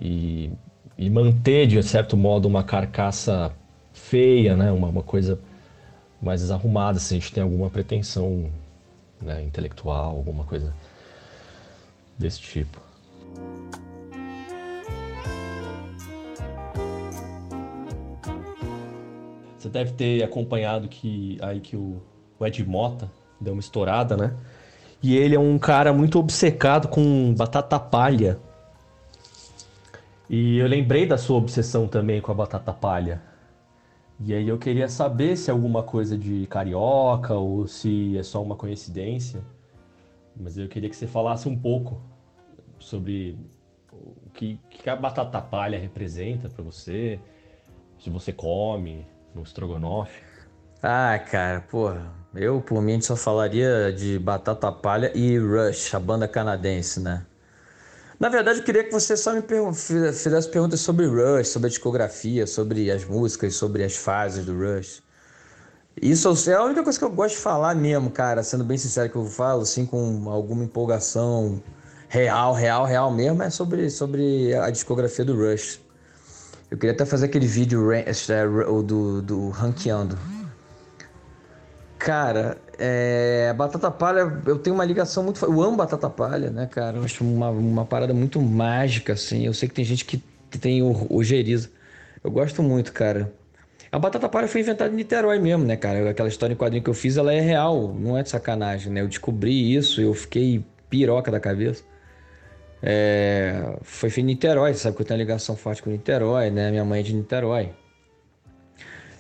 e, 0.01 0.51
e 0.97 1.11
manter, 1.11 1.67
de 1.67 1.83
certo 1.83 2.17
modo, 2.17 2.47
uma 2.47 2.63
carcaça 2.63 3.53
feia, 3.93 4.57
né? 4.57 4.71
uma, 4.71 4.89
uma 4.89 5.03
coisa 5.03 5.39
mais 6.21 6.41
desarrumada, 6.41 6.99
se 6.99 7.15
a 7.15 7.19
gente 7.19 7.33
tem 7.33 7.43
alguma 7.43 7.69
pretensão 7.69 8.51
né, 9.21 9.43
intelectual, 9.43 10.17
alguma 10.17 10.45
coisa 10.45 10.73
desse 12.19 12.41
tipo. 12.41 12.81
Você 19.59 19.69
deve 19.69 19.93
ter 19.93 20.23
acompanhado 20.23 20.89
que 20.89 21.39
aí 21.41 21.59
que 21.59 21.75
o, 21.77 22.03
o 22.39 22.47
Ed 22.47 22.63
Mota 22.65 23.11
deu 23.41 23.55
uma 23.55 23.61
estourada, 23.61 24.17
né? 24.17 24.35
E 25.03 25.17
ele 25.17 25.35
é 25.35 25.39
um 25.39 25.59
cara 25.59 25.93
muito 25.93 26.19
obcecado 26.19 26.89
com 26.89 27.35
batata 27.35 27.79
palha. 27.79 28.39
E 30.37 30.59
eu 30.59 30.67
lembrei 30.67 31.07
da 31.07 31.17
sua 31.17 31.37
obsessão 31.37 31.87
também 31.87 32.21
com 32.21 32.33
a 32.33 32.35
batata 32.35 32.73
palha. 32.73 33.23
E 34.19 34.35
aí 34.35 34.49
eu 34.49 34.59
queria 34.59 34.89
saber 34.89 35.37
se 35.37 35.49
é 35.49 35.53
alguma 35.53 35.85
coisa 35.85 36.19
de 36.19 36.45
carioca 36.49 37.35
ou 37.35 37.69
se 37.69 38.19
é 38.19 38.23
só 38.25 38.43
uma 38.43 38.57
coincidência. 38.57 39.45
Mas 40.37 40.59
eu 40.59 40.67
queria 40.67 40.91
que 40.91 40.97
você 40.97 41.07
falasse 41.07 41.49
um 41.49 41.57
pouco 41.57 42.03
sobre 42.81 43.39
o 43.93 44.29
que, 44.31 44.59
que 44.71 44.91
a 44.91 44.97
batata 44.97 45.41
palha 45.41 45.79
representa 45.79 46.49
para 46.49 46.65
você, 46.65 47.21
se 48.01 48.11
você 48.11 48.33
come 48.33 49.07
no 49.33 49.45
estrogonofe. 49.45 50.21
Ah, 50.83 51.17
cara, 51.17 51.61
porra. 51.61 52.13
Eu, 52.35 52.61
por 52.61 52.83
mim, 52.83 53.01
só 53.01 53.15
falaria 53.15 53.93
de 53.93 54.19
Batata 54.19 54.73
Palha 54.73 55.17
e 55.17 55.39
Rush, 55.39 55.95
a 55.95 56.01
banda 56.01 56.27
canadense, 56.27 56.99
né? 56.99 57.25
Na 58.25 58.31
verdade, 58.31 58.61
eu 58.61 58.65
queria 58.65 58.83
que 58.83 58.91
você 58.91 59.19
só 59.19 59.35
me 59.35 59.43
fizesse 59.75 60.49
perguntas 60.49 60.81
sobre 60.81 61.05
Rush, 61.05 61.49
sobre 61.49 61.67
a 61.67 61.69
discografia, 61.69 62.47
sobre 62.47 62.91
as 62.91 63.05
músicas, 63.05 63.55
sobre 63.55 63.85
as 63.85 63.97
fases 63.97 64.47
do 64.47 64.59
Rush. 64.59 65.03
Isso 66.01 66.35
é 66.49 66.55
a 66.55 66.65
única 66.65 66.83
coisa 66.83 66.99
que 66.99 67.05
eu 67.05 67.11
gosto 67.11 67.35
de 67.35 67.43
falar 67.43 67.75
mesmo, 67.75 68.11
cara, 68.11 68.43
sendo 68.43 68.65
bem 68.65 68.79
sincero 68.79 69.11
que 69.11 69.17
eu 69.17 69.27
falo, 69.27 69.61
assim, 69.61 69.85
com 69.85 70.31
alguma 70.31 70.65
empolgação 70.65 71.63
real, 72.09 72.55
real, 72.55 72.87
real 72.87 73.13
mesmo, 73.13 73.43
é 73.43 73.51
sobre, 73.51 73.91
sobre 73.91 74.55
a 74.55 74.71
discografia 74.71 75.23
do 75.23 75.37
Rush. 75.37 75.79
Eu 76.71 76.79
queria 76.79 76.95
até 76.95 77.05
fazer 77.05 77.27
aquele 77.27 77.47
vídeo 77.47 77.93
é, 77.93 78.07
do, 78.87 79.21
do 79.21 79.51
Rankeando 79.51 80.19
Cara, 81.99 82.59
é, 82.79 83.53
batata 83.57 83.91
palha, 83.91 84.41
eu 84.47 84.59
tenho 84.59 84.75
uma 84.75 84.85
ligação 84.85 85.23
muito. 85.23 85.45
Eu 85.45 85.63
amo 85.63 85.77
batata 85.77 86.09
palha, 86.11 86.51
né, 86.51 86.67
cara? 86.67 86.99
Eu 86.99 87.05
acho 87.05 87.25
uma, 87.25 87.51
uma 87.51 87.85
parada 87.85 88.15
muito 88.15 88.41
mágica, 88.41 89.13
assim. 89.13 89.47
Eu 89.47 89.55
sei 89.55 89.69
que 89.69 89.75
tem 89.75 89.85
gente 89.85 90.05
que 90.05 90.23
tem 90.59 90.83
ojeriza. 91.11 91.71
Eu 92.23 92.31
gosto 92.31 92.63
muito, 92.63 92.93
cara. 92.93 93.33
A 93.91 93.99
batata 93.99 94.29
palha 94.29 94.49
foi 94.49 94.61
inventada 94.61 94.93
em 94.93 94.97
Niterói 94.97 95.39
mesmo, 95.39 95.65
né, 95.65 95.77
cara? 95.77 96.11
Aquela 96.11 96.29
história 96.29 96.53
em 96.53 96.57
quadrinho 96.57 96.83
que 96.83 96.91
eu 96.91 96.95
fiz, 96.95 97.17
ela 97.17 97.33
é 97.33 97.41
real, 97.41 97.95
não 97.95 98.19
é 98.19 98.23
de 98.23 98.29
sacanagem, 98.29 98.93
né? 98.93 99.03
Eu 99.03 99.09
descobri 99.09 99.75
isso, 99.75 100.01
eu 100.01 100.13
fiquei 100.15 100.65
piroca 100.91 101.31
da 101.31 101.39
cabeça. 101.39 101.85
É, 102.83 103.77
foi 103.83 104.11
feito 104.11 104.25
em 104.25 104.31
Niterói, 104.31 104.75
sabe 104.75 104.97
que 104.97 105.03
eu 105.03 105.07
tenho 105.07 105.19
uma 105.19 105.25
ligação 105.25 105.57
forte 105.57 105.83
com 105.83 105.91
Niterói, 105.91 106.51
né? 106.51 106.71
Minha 106.71 106.85
mãe 106.85 107.01
é 107.01 107.03
de 107.03 107.15
Niterói. 107.15 107.71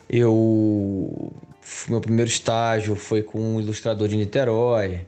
Eu. 0.08 1.32
Meu 1.88 2.00
primeiro 2.00 2.30
estágio 2.30 2.94
foi 2.94 3.22
com 3.22 3.38
um 3.40 3.60
ilustrador 3.60 4.08
de 4.08 4.16
Niterói, 4.16 5.06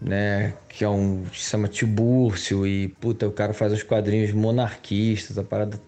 né? 0.00 0.54
Que 0.68 0.84
é 0.84 0.88
um. 0.88 1.24
se 1.32 1.50
chama 1.50 1.68
Tibúrcio, 1.68 2.66
e 2.66 2.88
puta, 2.88 3.26
o 3.26 3.32
cara 3.32 3.52
faz 3.52 3.72
os 3.72 3.82
quadrinhos 3.82 4.32
monarquistas, 4.32 5.38
a 5.38 5.42
parada. 5.42 5.80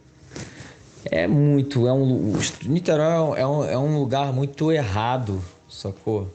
É 1.05 1.27
muito. 1.27 1.87
É 1.87 1.93
um, 1.93 2.35
Niterói 2.65 3.39
é 3.39 3.47
um, 3.47 3.65
é 3.65 3.79
um 3.79 3.99
lugar 3.99 4.33
muito 4.33 4.73
errado, 4.73 5.43
sacou? 5.69 6.33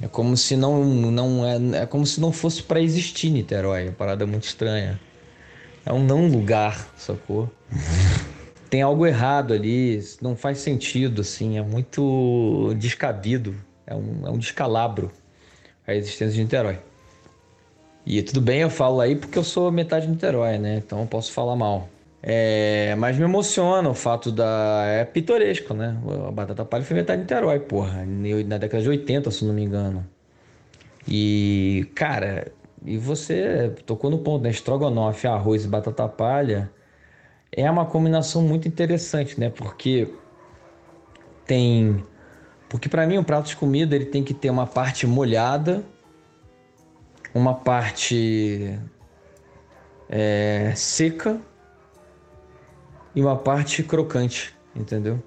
É 0.00 0.06
como 0.06 0.36
se 0.36 0.56
não, 0.56 0.84
não 0.84 1.46
é, 1.46 1.82
é 1.82 1.86
como 1.86 2.06
se 2.06 2.20
não 2.20 2.30
fosse 2.30 2.62
para 2.62 2.80
existir 2.80 3.30
Niterói, 3.30 3.82
é 3.82 3.84
uma 3.86 3.92
parada 3.92 4.26
muito 4.26 4.44
estranha. 4.44 5.00
É 5.84 5.92
um 5.92 6.04
não 6.04 6.26
lugar, 6.28 6.92
sacou? 6.96 7.50
Tem 8.68 8.82
algo 8.82 9.06
errado 9.06 9.54
ali, 9.54 10.02
não 10.20 10.34
faz 10.36 10.58
sentido, 10.58 11.20
assim, 11.20 11.58
é 11.58 11.62
muito 11.62 12.74
descabido, 12.76 13.54
é 13.86 13.94
um, 13.94 14.26
é 14.26 14.30
um 14.30 14.38
descalabro 14.38 15.10
a 15.86 15.94
existência 15.94 16.34
de 16.34 16.42
Niterói. 16.42 16.78
E 18.04 18.22
tudo 18.22 18.40
bem, 18.40 18.60
eu 18.60 18.70
falo 18.70 19.00
aí 19.00 19.16
porque 19.16 19.38
eu 19.38 19.44
sou 19.44 19.70
metade 19.70 20.06
de 20.06 20.12
Niterói, 20.12 20.58
né? 20.58 20.76
Então 20.76 21.00
eu 21.00 21.06
posso 21.06 21.32
falar 21.32 21.56
mal. 21.56 21.88
É, 22.22 22.94
mas 22.96 23.16
me 23.16 23.24
emociona 23.24 23.88
o 23.88 23.94
fato 23.94 24.32
da. 24.32 24.84
É 24.86 25.04
pitoresco, 25.04 25.74
né? 25.74 25.96
A 26.26 26.30
Batata 26.30 26.64
Palha 26.64 26.84
foi 26.84 26.96
inventada 26.96 27.18
em 27.18 27.22
Niterói, 27.22 27.60
porra. 27.60 28.04
Na 28.46 28.58
década 28.58 28.82
de 28.82 28.88
80, 28.88 29.30
se 29.30 29.44
não 29.44 29.54
me 29.54 29.62
engano. 29.62 30.04
E, 31.08 31.88
cara, 31.94 32.50
e 32.84 32.96
você 32.96 33.72
tocou 33.84 34.10
no 34.10 34.18
ponto, 34.18 34.42
né? 34.42 34.50
Estrogonofe, 34.50 35.26
arroz 35.26 35.64
e 35.64 35.68
batata 35.68 36.08
palha 36.08 36.70
é 37.56 37.70
uma 37.70 37.86
combinação 37.86 38.42
muito 38.42 38.68
interessante, 38.68 39.40
né? 39.40 39.48
Porque 39.48 40.12
tem. 41.46 42.04
Porque 42.68 42.88
para 42.88 43.06
mim 43.06 43.16
um 43.16 43.24
prato 43.24 43.48
de 43.48 43.56
comida 43.56 43.96
ele 43.96 44.04
tem 44.06 44.22
que 44.22 44.34
ter 44.34 44.50
uma 44.50 44.66
parte 44.66 45.06
molhada, 45.06 45.82
uma 47.32 47.54
parte 47.54 48.78
é, 50.08 50.72
seca 50.76 51.40
e 53.14 53.22
uma 53.22 53.36
parte 53.36 53.82
crocante, 53.82 54.54
entendeu? 54.74 55.22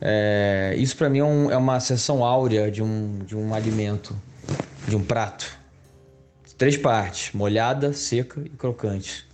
É, 0.00 0.74
isso 0.76 0.96
para 0.96 1.08
mim 1.08 1.20
é, 1.20 1.24
um, 1.24 1.50
é, 1.50 1.56
uma 1.56 1.80
seção 1.80 2.24
áurea 2.24 2.70
de 2.70 2.82
um, 2.82 3.20
de 3.20 3.36
um 3.36 3.54
alimento, 3.54 4.14
de 4.86 4.94
um 4.94 5.02
prato. 5.02 5.56
Três 6.58 6.76
partes: 6.76 7.32
molhada, 7.32 7.92
seca 7.92 8.42
e 8.44 8.50
crocante. 8.50 9.27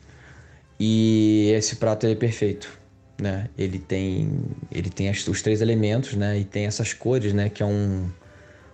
E 0.86 1.50
esse 1.52 1.76
prato 1.76 2.06
é 2.06 2.14
perfeito, 2.14 2.78
né? 3.18 3.48
Ele 3.56 3.78
tem, 3.78 4.38
ele 4.70 4.90
tem 4.90 5.08
as, 5.08 5.26
os 5.26 5.40
três 5.40 5.62
elementos, 5.62 6.12
né? 6.12 6.38
E 6.38 6.44
tem 6.44 6.66
essas 6.66 6.92
cores, 6.92 7.32
né? 7.32 7.48
Que 7.48 7.62
é 7.62 7.66
um, 7.66 8.06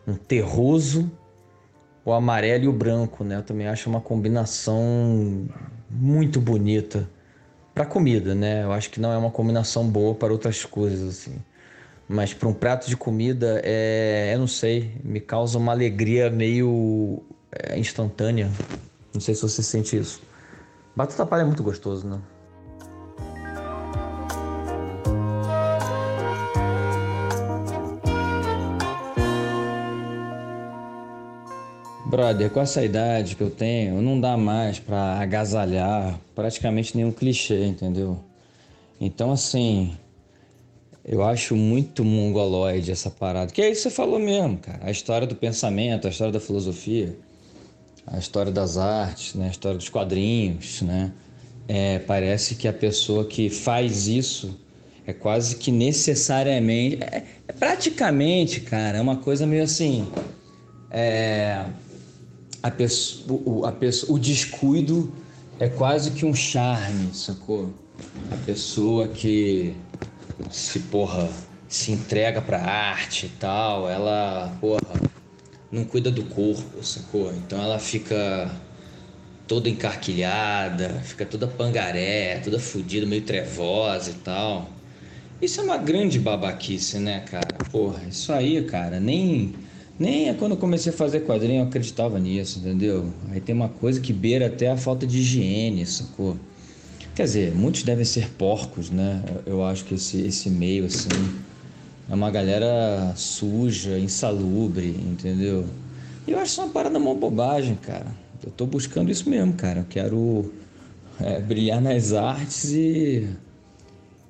um 0.09 0.15
terroso, 0.15 1.09
o 2.05 2.13
amarelo 2.13 2.65
e 2.65 2.67
o 2.67 2.73
branco, 2.73 3.23
né? 3.23 3.37
Eu 3.37 3.45
também 3.45 3.69
acho 3.69 3.89
uma 3.89 4.01
combinação 4.01 5.47
muito 5.89 6.41
bonita 6.41 7.09
para 7.73 7.87
comida, 7.87 8.35
né? 8.35 8.65
Eu 8.65 8.73
acho 8.73 8.91
que 8.91 9.01
não 9.01 9.13
é 9.13 9.17
uma 9.17 9.31
combinação 9.31 9.89
boa 9.89 10.13
para 10.13 10.33
outras 10.33 10.65
coisas 10.65 11.09
assim. 11.09 11.37
Mas 12.09 12.35
para 12.35 12.49
um 12.49 12.53
prato 12.53 12.89
de 12.89 12.97
comida 12.97 13.61
é, 13.63 14.33
eu 14.35 14.41
não 14.41 14.49
sei, 14.49 14.97
me 15.05 15.21
causa 15.21 15.57
uma 15.57 15.71
alegria 15.71 16.29
meio 16.29 17.23
é, 17.53 17.79
instantânea. 17.79 18.51
Não 19.15 19.21
sei 19.21 19.33
se 19.33 19.43
você 19.43 19.63
sente 19.63 19.97
isso. 19.97 20.30
Batata 21.01 21.25
palha 21.25 21.41
é 21.41 21.45
muito 21.47 21.63
gostoso, 21.63 22.07
né? 22.07 22.21
Brother, 32.05 32.51
com 32.51 32.61
essa 32.61 32.85
idade 32.85 33.35
que 33.35 33.43
eu 33.43 33.49
tenho, 33.49 34.03
não 34.03 34.21
dá 34.21 34.37
mais 34.37 34.79
para 34.79 35.19
agasalhar 35.21 36.21
praticamente 36.35 36.95
nenhum 36.95 37.13
clichê, 37.13 37.65
entendeu? 37.65 38.19
Então, 39.01 39.33
assim, 39.33 39.97
eu 41.03 41.23
acho 41.23 41.57
muito 41.57 42.05
mongoloide 42.05 42.93
essa 42.93 43.11
parada. 43.11 43.51
Que 43.51 43.63
é 43.63 43.71
isso 43.71 43.85
que 43.85 43.89
você 43.89 43.97
falou 43.97 44.19
mesmo, 44.19 44.59
cara. 44.59 44.81
A 44.83 44.91
história 44.91 45.27
do 45.27 45.35
pensamento, 45.35 46.07
a 46.07 46.11
história 46.11 46.35
da 46.35 46.41
filosofia, 46.41 47.17
a 48.11 48.19
história 48.19 48.51
das 48.51 48.77
artes, 48.77 49.35
né? 49.35 49.47
a 49.47 49.51
história 49.51 49.79
dos 49.79 49.89
quadrinhos, 49.89 50.83
né? 50.83 51.13
É, 51.69 52.01
parece 52.01 52.57
que 52.57 52.67
a 52.67 52.73
pessoa 52.73 53.25
que 53.25 53.49
faz 53.49 54.09
isso 54.09 54.59
é 55.07 55.13
quase 55.13 55.57
que 55.57 55.71
necessariamente. 55.71 56.99
É, 57.01 57.25
é 57.47 57.53
praticamente, 57.53 58.61
cara, 58.61 58.99
é 58.99 59.01
uma 59.01 59.17
coisa 59.17 59.47
meio 59.47 59.63
assim. 59.63 60.09
É, 60.91 61.65
a 62.61 62.71
pessoa, 62.71 63.69
a 63.69 64.13
o 64.13 64.19
descuido 64.19 65.13
é 65.61 65.69
quase 65.69 66.11
que 66.11 66.27
um 66.27 66.35
charme, 66.35 67.15
sacou? 67.15 67.73
A 68.33 68.37
pessoa 68.45 69.07
que 69.07 69.77
se, 70.51 70.81
porra, 70.81 71.29
se 71.69 71.93
entrega 71.93 72.43
pra 72.43 72.61
arte 72.61 73.27
e 73.27 73.29
tal, 73.29 73.89
ela, 73.89 74.53
porra, 74.61 74.81
não 75.71 75.85
cuida 75.85 76.11
do 76.11 76.25
corpo, 76.25 76.83
sacou? 76.85 77.33
Então 77.35 77.63
ela 77.63 77.79
fica 77.79 78.51
toda 79.47 79.69
encarquilhada, 79.69 81.01
fica 81.03 81.25
toda 81.25 81.47
pangaré, 81.47 82.39
toda 82.39 82.59
fodida, 82.59 83.07
meio 83.07 83.23
trevosa 83.23 84.11
e 84.11 84.15
tal. 84.15 84.71
Isso 85.41 85.61
é 85.61 85.65
uma 85.65 85.79
grande 85.79 86.19
babaquice, 86.19 86.99
né, 86.99 87.21
cara? 87.21 87.59
Porra, 87.73 88.03
isso 88.09 88.33
aí, 88.33 88.63
cara, 88.65 89.01
nem 89.01 89.55
nem 89.99 90.29
é 90.31 90.35
quando 90.35 90.53
eu 90.53 90.57
comecei 90.57 90.93
a 90.93 90.97
fazer 90.97 91.21
quadrinho 91.21 91.61
eu 91.61 91.67
acreditava 91.67 92.19
nisso, 92.19 92.59
entendeu? 92.59 93.13
Aí 93.31 93.41
tem 93.41 93.55
uma 93.55 93.69
coisa 93.69 94.01
que 94.01 94.13
beira 94.13 94.47
até 94.47 94.71
a 94.71 94.77
falta 94.77 95.07
de 95.07 95.19
higiene, 95.19 95.85
sacou? 95.85 96.37
Quer 97.15 97.25
dizer, 97.25 97.55
muitos 97.55 97.83
devem 97.83 98.05
ser 98.05 98.31
porcos, 98.31 98.89
né? 98.89 99.23
Eu 99.45 99.63
acho 99.63 99.85
que 99.85 99.95
esse, 99.95 100.23
esse 100.23 100.49
meio, 100.49 100.87
assim, 100.87 101.09
é 102.11 102.15
uma 102.15 102.31
galera 102.31 103.13
suja, 103.17 103.99
insalubre, 103.99 104.89
entendeu? 104.89 105.65
E 106.27 106.33
eu 106.33 106.39
acho 106.39 106.53
isso 106.53 106.63
uma 106.63 106.71
parada 106.71 106.99
uma 106.99 107.15
bobagem, 107.15 107.77
cara. 107.77 108.07
Eu 108.45 108.51
tô 108.51 108.67
buscando 108.67 109.11
isso 109.11 109.31
mesmo, 109.31 109.53
cara. 109.53 109.81
Eu 109.81 109.87
quero 109.89 110.53
é, 111.21 111.41
brilhar 111.41 111.81
nas 111.81 112.13
artes 112.13 112.73
e, 112.73 113.29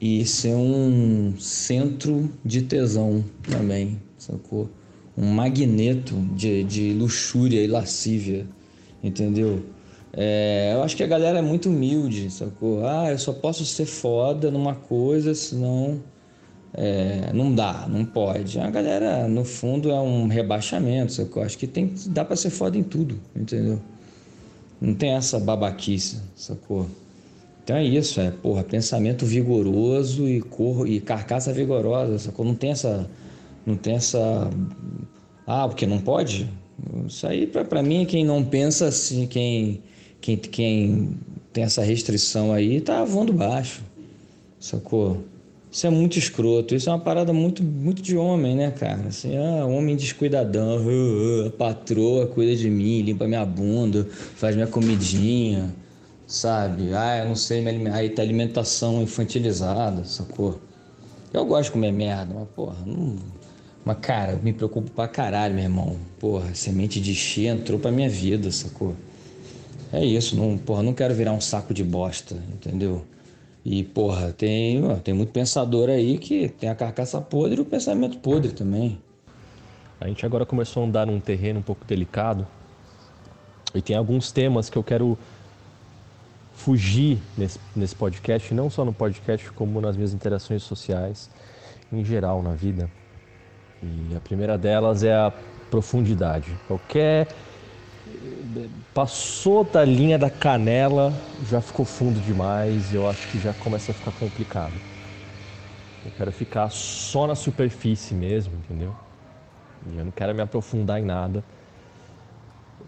e 0.01 0.27
ser 0.27 0.55
um 0.55 1.35
centro 1.39 2.31
de 2.45 2.63
tesão 2.63 3.25
também, 3.43 3.99
sacou? 4.19 4.69
um 5.17 5.27
magneto 5.27 6.15
de, 6.35 6.65
de 6.65 6.93
luxúria 6.95 7.63
e 7.63 7.67
lascívia, 7.67 8.47
entendeu? 9.03 9.63
É, 10.13 10.73
eu 10.75 10.83
acho 10.83 10.97
que 10.97 11.03
a 11.03 11.07
galera 11.07 11.39
é 11.39 11.43
muito 11.43 11.69
humilde, 11.69 12.31
sacou? 12.31 12.85
Ah, 12.87 13.11
eu 13.11 13.19
só 13.19 13.33
posso 13.33 13.65
ser 13.65 13.85
foda 13.85 14.51
numa 14.51 14.75
coisa, 14.75 15.35
senão 15.35 16.01
é, 16.75 17.33
não 17.33 17.55
dá, 17.55 17.87
não 17.89 18.05
pode. 18.05 18.59
A 18.59 18.71
galera, 18.71 19.29
no 19.29 19.45
fundo, 19.45 19.91
é 19.91 20.01
um 20.01 20.27
rebaixamento, 20.27 21.13
sacou? 21.13 21.43
Acho 21.43 21.59
que 21.59 21.67
tem, 21.67 21.93
dá 22.07 22.25
pra 22.25 22.37
ser 22.37 22.51
foda 22.51 22.77
em 22.77 22.83
tudo, 22.83 23.19
entendeu? 23.35 23.81
Não 24.81 24.95
tem 24.95 25.11
essa 25.11 25.39
babaquice, 25.39 26.19
sacou? 26.37 26.87
Então 27.63 27.77
é 27.77 27.85
isso, 27.85 28.21
é, 28.21 28.31
porra, 28.31 28.65
pensamento 28.65 29.27
vigoroso 29.27 30.29
e, 30.29 30.41
cor, 30.41 30.89
e 30.89 31.01
carcaça 31.01 31.53
vigorosa, 31.53 32.19
sacou? 32.19 32.45
Não 32.45 32.55
tem 32.55 32.71
essa 32.71 33.09
não 33.65 33.77
tem 33.77 33.95
essa. 33.95 34.51
Ah, 35.47 35.67
porque 35.69 35.87
não 35.87 35.99
pode? 35.99 36.49
Isso 37.07 37.27
aí, 37.27 37.47
para 37.47 37.83
mim, 37.83 38.07
quem 38.07 38.25
não 38.25 38.45
pensa 38.45 38.87
assim, 38.87 39.27
quem, 39.27 39.83
quem, 40.21 40.37
quem 40.37 41.19
tem 41.53 41.65
essa 41.65 41.83
restrição 41.83 42.53
aí, 42.53 42.81
tá 42.81 43.05
voando 43.05 43.33
baixo. 43.33 43.83
Sacou? 44.59 45.23
Isso 45.71 45.87
é 45.87 45.91
muito 45.91 46.19
escroto. 46.19 46.75
Isso 46.75 46.91
é 46.91 46.93
uma 46.93 46.99
parada 46.99 47.33
muito, 47.33 47.63
muito 47.63 48.03
de 48.03 48.17
homem, 48.17 48.57
né, 48.57 48.71
cara? 48.73 49.07
Assim, 49.09 49.37
ah, 49.37 49.65
homem 49.67 49.97
descuidadão. 49.97 50.81
Uh, 50.91 51.47
uh, 51.47 51.51
patroa 51.51 52.27
cuida 52.27 52.57
de 52.57 52.69
mim, 52.69 53.03
limpa 53.03 53.27
minha 53.27 53.45
bunda, 53.45 54.07
faz 54.35 54.55
minha 54.55 54.67
comidinha, 54.67 55.73
sabe? 56.27 56.93
Ah, 56.95 57.19
eu 57.19 57.29
não 57.29 57.37
sei, 57.37 57.61
minha, 57.61 57.95
aí 57.95 58.11
tá 58.11 58.23
alimentação 58.23 59.03
infantilizada, 59.03 60.05
sacou? 60.05 60.61
Eu 61.33 61.45
gosto 61.45 61.67
de 61.67 61.73
comer 61.73 61.93
merda, 61.93 62.35
mas 62.35 62.49
porra, 62.49 62.77
não 62.85 63.17
Mas, 63.85 63.99
cara, 64.01 64.39
me 64.43 64.53
preocupo 64.53 64.91
pra 64.91 65.07
caralho, 65.07 65.55
meu 65.55 65.65
irmão. 65.65 65.97
Porra, 66.19 66.55
semente 66.55 67.01
de 67.01 67.15
chia 67.15 67.51
entrou 67.51 67.79
pra 67.79 67.93
minha 67.93 68.09
vida, 68.09 68.51
sacou? 68.51 68.95
É 69.93 70.05
isso, 70.05 70.37
não, 70.37 70.59
porra, 70.59 70.83
não 70.83 70.95
quero 70.95 71.15
virar 71.15 71.33
um 71.33 71.41
saco 71.41 71.73
de 71.73 71.85
bosta, 71.85 72.37
entendeu? 72.53 73.05
E, 73.65 73.85
porra, 73.85 74.33
tem, 74.33 74.85
ó, 74.85 74.97
tem 74.97 75.13
muito 75.13 75.33
pensador 75.33 75.91
aí 75.91 76.19
que 76.19 76.49
tem 76.49 76.69
a 76.69 76.75
carcaça 76.75 77.21
podre 77.21 77.59
e 77.59 77.61
o 77.61 77.65
pensamento 77.65 78.19
podre 78.19 78.53
também. 78.53 78.99
A 80.01 80.09
gente 80.09 80.25
agora 80.25 80.47
começou 80.47 80.83
a 80.83 80.87
andar 80.87 81.07
num 81.07 81.21
terreno 81.21 81.61
um 81.61 81.63
pouco 81.63 81.85
delicado 81.85 82.47
e 83.75 83.83
tem 83.83 83.97
alguns 83.97 84.33
temas 84.33 84.71
que 84.71 84.79
eu 84.79 84.83
quero 84.83 85.19
fugir 86.55 87.19
nesse, 87.37 87.59
nesse 87.77 87.95
podcast, 87.95 88.53
não 88.53 88.69
só 88.69 88.85
no 88.85 88.93
podcast, 88.93 89.51
como 89.53 89.81
nas 89.81 89.97
minhas 89.97 90.13
interações 90.13 90.63
sociais, 90.63 91.31
em 91.93 92.05
geral 92.05 92.43
na 92.43 92.53
vida. 92.53 92.91
E 93.83 94.17
a 94.17 94.21
primeira 94.21 94.59
delas 94.59 95.03
é 95.05 95.15
a 95.15 95.33
profundidade. 95.71 96.51
Qualquer 96.67 97.29
passou 98.93 99.65
da 99.65 99.85
linha 99.85 100.19
da 100.19 100.31
canela, 100.31 101.13
já 101.43 101.61
ficou 101.61 101.85
fundo 101.85 102.21
demais, 102.21 102.93
eu 102.93 103.09
acho 103.09 103.29
que 103.29 103.39
já 103.39 103.55
começa 103.55 103.93
a 103.93 103.95
ficar 103.95 104.13
complicado. 104.13 104.81
Eu 106.05 106.11
quero 106.17 106.33
ficar 106.33 106.69
só 106.71 107.27
na 107.27 107.35
superfície 107.35 108.15
mesmo, 108.15 108.55
entendeu? 108.57 108.95
Eu 109.97 110.05
não 110.05 110.13
quero 110.13 110.35
me 110.35 110.43
aprofundar 110.43 111.01
em 111.01 111.05
nada. 111.05 111.45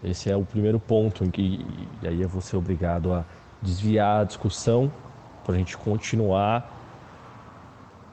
Esse 0.03 0.29
é 0.29 0.35
o 0.35 0.43
primeiro 0.43 0.79
ponto 0.79 1.23
em 1.23 1.31
que 1.31 1.65
e 2.01 2.07
aí 2.07 2.21
eu 2.21 2.27
vou 2.27 2.41
ser 2.41 2.57
obrigado 2.57 3.13
a 3.13 3.25
desviar 3.61 4.21
a 4.21 4.23
discussão 4.23 4.91
para 5.45 5.55
a 5.55 5.57
gente 5.57 5.77
continuar 5.77 6.81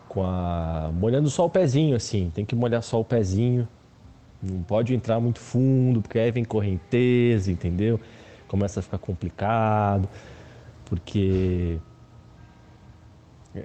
com 0.09 0.25
a 0.25 0.91
molhando 0.93 1.29
só 1.31 1.47
o 1.47 1.51
pezinho 1.51 1.97
assim, 1.97 2.31
tem 2.31 2.45
que 2.45 2.55
molhar 2.55 2.83
só 2.83 3.01
o 3.01 3.05
pezinho 3.05 3.67
não 4.43 4.63
pode 4.63 4.95
entrar 4.95 5.21
muito 5.21 5.39
fundo, 5.39 6.01
porque 6.01 6.19
aí 6.19 6.31
vem 6.31 6.45
correnteza, 6.45 7.51
entendeu? 7.51 8.01
Começa 8.49 8.81
a 8.81 8.83
ficar 8.83 8.99
complicado, 8.99 10.09
porque 10.87 11.79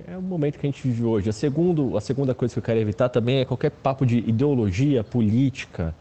é 0.07 0.17
o 0.17 0.21
momento 0.21 0.57
que 0.57 0.65
a 0.65 0.69
gente 0.69 0.81
vive 0.81 1.03
hoje. 1.03 1.29
A, 1.29 1.33
segundo, 1.33 1.95
a 1.95 2.01
segunda 2.01 2.33
coisa 2.33 2.53
que 2.53 2.59
eu 2.59 2.63
quero 2.63 2.79
evitar 2.79 3.09
também 3.09 3.37
é 3.37 3.45
qualquer 3.45 3.69
papo 3.71 4.05
de 4.05 4.17
ideologia 4.17 5.03
política. 5.03 5.93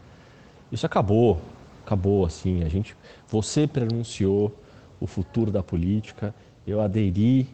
Isso 0.71 0.85
acabou, 0.85 1.39
acabou 1.85 2.25
assim. 2.25 2.63
A 2.63 2.69
gente, 2.69 2.95
você 3.27 3.67
pronunciou 3.67 4.51
o 4.99 5.05
futuro 5.05 5.51
da 5.51 5.61
política. 5.61 6.33
Eu 6.65 6.81
aderi 6.81 7.47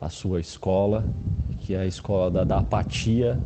à 0.00 0.08
sua 0.08 0.40
escola, 0.40 1.04
que 1.60 1.74
é 1.74 1.80
a 1.80 1.86
escola 1.86 2.30
da, 2.30 2.44
da 2.44 2.58
apatia, 2.58 3.40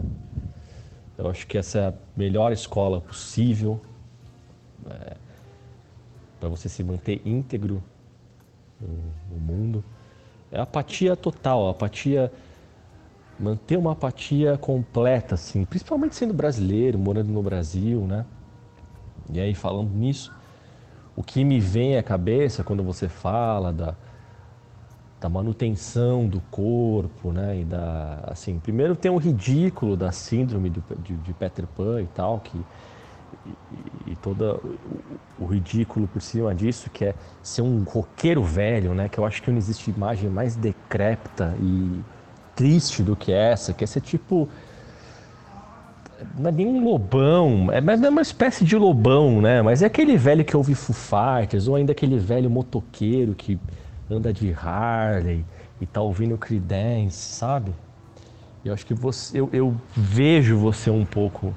eu 1.18 1.28
acho 1.28 1.46
que 1.46 1.56
essa 1.56 1.78
é 1.78 1.86
a 1.88 1.94
melhor 2.16 2.52
escola 2.52 3.00
possível 3.00 3.80
é, 4.90 5.16
para 6.38 6.48
você 6.48 6.68
se 6.68 6.84
manter 6.84 7.22
íntegro 7.24 7.82
no, 8.80 8.88
no 9.30 9.40
mundo. 9.40 9.84
É 10.50 10.60
apatia 10.60 11.16
total, 11.16 11.68
apatia 11.68 12.32
manter 13.38 13.76
uma 13.76 13.92
apatia 13.92 14.56
completa, 14.56 15.34
assim, 15.34 15.64
principalmente 15.64 16.14
sendo 16.16 16.32
brasileiro, 16.32 16.98
morando 16.98 17.30
no 17.32 17.42
Brasil, 17.42 18.00
né? 18.06 18.24
E 19.30 19.40
aí 19.40 19.54
falando 19.54 19.90
nisso, 19.90 20.32
o 21.14 21.22
que 21.22 21.44
me 21.44 21.58
vem 21.58 21.96
à 21.96 22.02
cabeça 22.02 22.62
quando 22.62 22.82
você 22.82 23.08
fala 23.08 23.72
da, 23.72 23.94
da 25.20 25.28
manutenção 25.28 26.26
do 26.26 26.40
corpo, 26.50 27.32
né? 27.32 27.60
E 27.60 27.64
da, 27.64 28.20
assim, 28.26 28.58
primeiro 28.58 28.94
tem 28.94 29.10
o 29.10 29.16
ridículo 29.16 29.96
da 29.96 30.12
síndrome 30.12 30.70
de, 30.70 30.82
de, 31.02 31.14
de 31.16 31.32
Peter 31.32 31.66
Pan 31.66 32.02
e 32.02 32.06
tal, 32.06 32.40
que 32.40 32.58
e, 33.46 34.12
e 34.12 34.16
todo 34.16 34.60
o, 35.38 35.44
o, 35.44 35.46
ridículo 35.46 36.06
por 36.06 36.20
cima 36.20 36.54
disso, 36.54 36.90
que 36.90 37.04
é 37.04 37.14
ser 37.42 37.62
um 37.62 37.82
roqueiro 37.82 38.42
velho, 38.42 38.94
né? 38.94 39.08
Que 39.08 39.18
eu 39.18 39.24
acho 39.24 39.42
que 39.42 39.50
não 39.50 39.58
existe 39.58 39.90
imagem 39.90 40.28
mais 40.28 40.54
decrépita 40.54 41.54
e 41.60 42.00
triste 42.54 43.02
do 43.02 43.16
que 43.16 43.32
essa, 43.32 43.72
que 43.72 43.84
é 43.84 43.86
ser 43.86 44.00
tipo 44.00 44.48
não 46.38 46.48
é 46.48 46.52
nem 46.52 46.66
um 46.66 46.82
lobão, 46.82 47.70
é, 47.70 47.80
mas 47.80 48.02
é 48.02 48.08
uma 48.08 48.22
espécie 48.22 48.64
de 48.64 48.76
lobão, 48.76 49.40
né? 49.40 49.60
Mas 49.62 49.82
é 49.82 49.86
aquele 49.86 50.16
velho 50.16 50.44
que 50.44 50.56
ouve 50.56 50.74
Foo 50.74 50.94
Fighters, 50.94 51.68
ou 51.68 51.76
ainda 51.76 51.92
aquele 51.92 52.18
velho 52.18 52.48
motoqueiro 52.48 53.34
que 53.34 53.58
anda 54.10 54.32
de 54.32 54.52
Harley 54.52 55.44
e 55.80 55.86
tá 55.86 56.00
ouvindo 56.00 56.38
Creedence, 56.38 57.16
sabe? 57.16 57.72
Eu 58.64 58.72
acho 58.72 58.84
que 58.84 58.94
você, 58.94 59.38
eu, 59.38 59.48
eu 59.52 59.76
vejo 59.94 60.58
você 60.58 60.90
um 60.90 61.04
pouco 61.04 61.54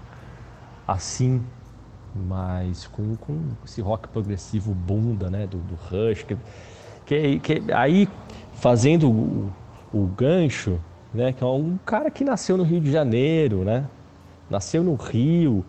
assim, 0.88 1.42
mas 2.16 2.88
com, 2.88 3.16
com 3.16 3.40
esse 3.66 3.82
rock 3.82 4.08
progressivo 4.08 4.74
bunda, 4.74 5.30
né, 5.30 5.48
do, 5.48 5.58
do 5.58 5.76
Rush, 5.76 6.24
que, 6.24 6.38
que, 7.06 7.40
que 7.40 7.74
aí 7.74 8.08
fazendo 8.54 9.10
o, 9.10 9.52
o 9.94 10.06
gancho, 10.06 10.80
né, 11.14 11.34
que 11.34 11.44
é 11.44 11.48
um 11.48 11.78
cara 11.86 12.12
que 12.12 12.24
nasceu 12.24 12.58
no 12.58 12.64
Rio 12.64 12.82
de 12.82 12.92
Janeiro, 12.92 13.64
né, 13.64 13.86
nasceu 14.50 14.84
no 14.84 14.96
Rio, 14.96 15.66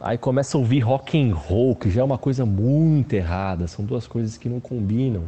aí 0.00 0.16
começa 0.16 0.56
a 0.56 0.60
ouvir 0.60 0.80
rock 0.80 1.20
and 1.20 1.34
roll, 1.34 1.74
que 1.76 1.90
já 1.90 2.00
é 2.00 2.04
uma 2.04 2.18
coisa 2.18 2.46
muito 2.46 3.12
errada, 3.12 3.66
são 3.66 3.84
duas 3.84 4.06
coisas 4.06 4.38
que 4.38 4.48
não 4.48 4.60
combinam. 4.60 5.24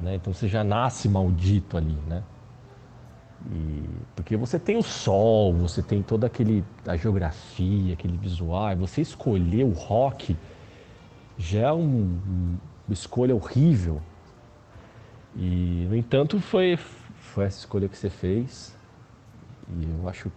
Né? 0.00 0.16
Então 0.16 0.32
você 0.32 0.48
já 0.48 0.62
nasce 0.62 1.08
maldito 1.08 1.76
ali, 1.76 1.96
né? 2.06 2.22
E, 3.50 3.84
porque 4.14 4.36
você 4.36 4.58
tem 4.58 4.76
o 4.76 4.82
sol, 4.82 5.54
você 5.54 5.82
tem 5.82 6.02
toda 6.02 6.26
aquele 6.26 6.64
a 6.86 6.96
geografia, 6.96 7.94
aquele 7.94 8.16
visual, 8.16 8.76
você 8.76 9.00
escolher 9.00 9.64
o 9.64 9.70
rock 9.70 10.36
já 11.38 11.68
é 11.68 11.72
um, 11.72 12.18
uma 12.88 12.92
escolha 12.92 13.34
horrível. 13.34 14.00
E 15.34 15.86
no 15.88 15.96
entanto 15.96 16.40
foi 16.40 16.78
foi 17.20 17.44
essa 17.44 17.58
escolha 17.58 17.88
que 17.88 17.96
você 17.96 18.10
fez. 18.10 18.74
E 19.68 19.84
eu 20.00 20.08
acho 20.08 20.32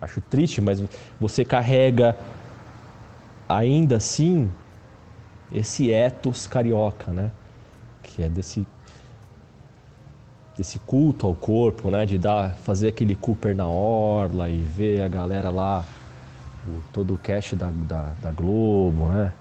acho 0.00 0.20
triste, 0.20 0.60
mas 0.60 0.82
você 1.20 1.44
carrega 1.44 2.16
ainda 3.48 3.96
assim 3.96 4.50
esse 5.52 5.90
ethos 5.90 6.46
carioca, 6.46 7.12
né? 7.12 7.30
Que 8.18 8.24
é 8.24 8.28
desse 8.28 8.66
desse 10.56 10.80
culto 10.80 11.24
ao 11.24 11.36
corpo, 11.36 11.88
né, 11.88 12.04
de 12.04 12.18
dar 12.18 12.56
fazer 12.64 12.88
aquele 12.88 13.14
Cooper 13.14 13.54
na 13.54 13.68
orla 13.68 14.50
e 14.50 14.58
ver 14.58 15.02
a 15.02 15.06
galera 15.06 15.50
lá, 15.50 15.84
o, 16.66 16.80
todo 16.92 17.14
o 17.14 17.18
cast 17.18 17.54
da, 17.54 17.70
da, 17.70 18.12
da 18.20 18.32
Globo, 18.32 19.06
né? 19.06 19.32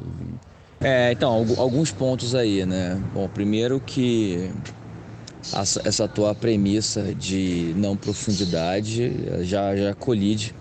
E... 0.00 0.86
É, 0.86 1.12
então, 1.12 1.44
alguns 1.58 1.92
pontos 1.92 2.34
aí, 2.34 2.64
né? 2.64 2.98
Bom, 3.12 3.28
primeiro 3.28 3.78
que 3.80 4.50
essa 5.84 6.08
tua 6.08 6.34
premissa 6.34 7.14
de 7.14 7.74
não 7.76 7.94
profundidade 7.94 9.44
já, 9.44 9.76
já 9.76 9.94
colide 9.94 10.54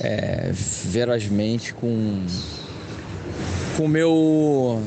é, 0.00 0.50
verazmente 0.52 1.72
com 1.72 2.26
o 3.78 3.86
meu 3.86 4.82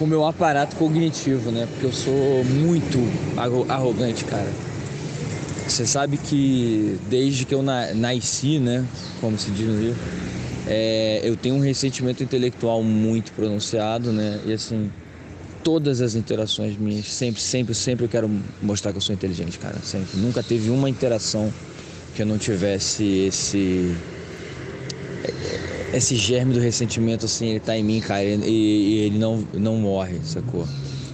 com 0.00 0.06
o 0.06 0.08
meu 0.08 0.24
aparato 0.24 0.76
cognitivo, 0.76 1.52
né? 1.52 1.68
Porque 1.70 1.84
eu 1.84 1.92
sou 1.92 2.42
muito 2.42 2.98
arrogante, 3.68 4.24
cara. 4.24 4.50
Você 5.68 5.86
sabe 5.86 6.16
que 6.16 6.98
desde 7.10 7.44
que 7.44 7.54
eu 7.54 7.62
nasci, 7.62 8.58
né? 8.58 8.82
Como 9.20 9.38
se 9.38 9.50
diz 9.50 9.66
no 9.66 9.78
Rio, 9.78 9.94
é, 10.66 11.20
eu 11.22 11.36
tenho 11.36 11.54
um 11.54 11.60
ressentimento 11.60 12.22
intelectual 12.22 12.82
muito 12.82 13.30
pronunciado, 13.32 14.10
né? 14.10 14.40
E 14.46 14.54
assim, 14.54 14.90
todas 15.62 16.00
as 16.00 16.14
interações 16.14 16.78
minhas, 16.78 17.04
sempre, 17.04 17.42
sempre, 17.42 17.74
sempre 17.74 18.06
eu 18.06 18.08
quero 18.08 18.30
mostrar 18.62 18.92
que 18.92 18.96
eu 18.96 19.02
sou 19.02 19.14
inteligente, 19.14 19.58
cara. 19.58 19.76
Sempre. 19.82 20.18
Nunca 20.18 20.42
teve 20.42 20.70
uma 20.70 20.88
interação 20.88 21.52
que 22.16 22.22
eu 22.22 22.26
não 22.26 22.38
tivesse 22.38 23.04
esse 23.04 23.94
esse 25.92 26.14
germe 26.14 26.54
do 26.54 26.60
ressentimento, 26.60 27.26
assim, 27.26 27.50
ele 27.50 27.60
tá 27.60 27.76
em 27.76 27.82
mim, 27.82 28.00
cara, 28.00 28.22
e, 28.22 28.36
e, 28.46 28.98
ele 29.06 29.18
não, 29.18 29.44
não 29.52 29.76
morre, 29.76 30.20
sacou? 30.24 30.66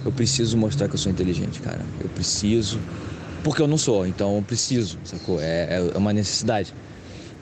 Eu 0.05 0.11
preciso 0.11 0.57
mostrar 0.57 0.87
que 0.87 0.95
eu 0.95 0.99
sou 0.99 1.11
inteligente, 1.11 1.59
cara. 1.59 1.81
Eu 1.99 2.09
preciso. 2.09 2.79
Porque 3.43 3.61
eu 3.61 3.67
não 3.67 3.77
sou, 3.77 4.05
então 4.05 4.35
eu 4.35 4.41
preciso, 4.41 4.97
sacou? 5.03 5.41
É, 5.41 5.91
é 5.93 5.97
uma 5.97 6.13
necessidade. 6.13 6.73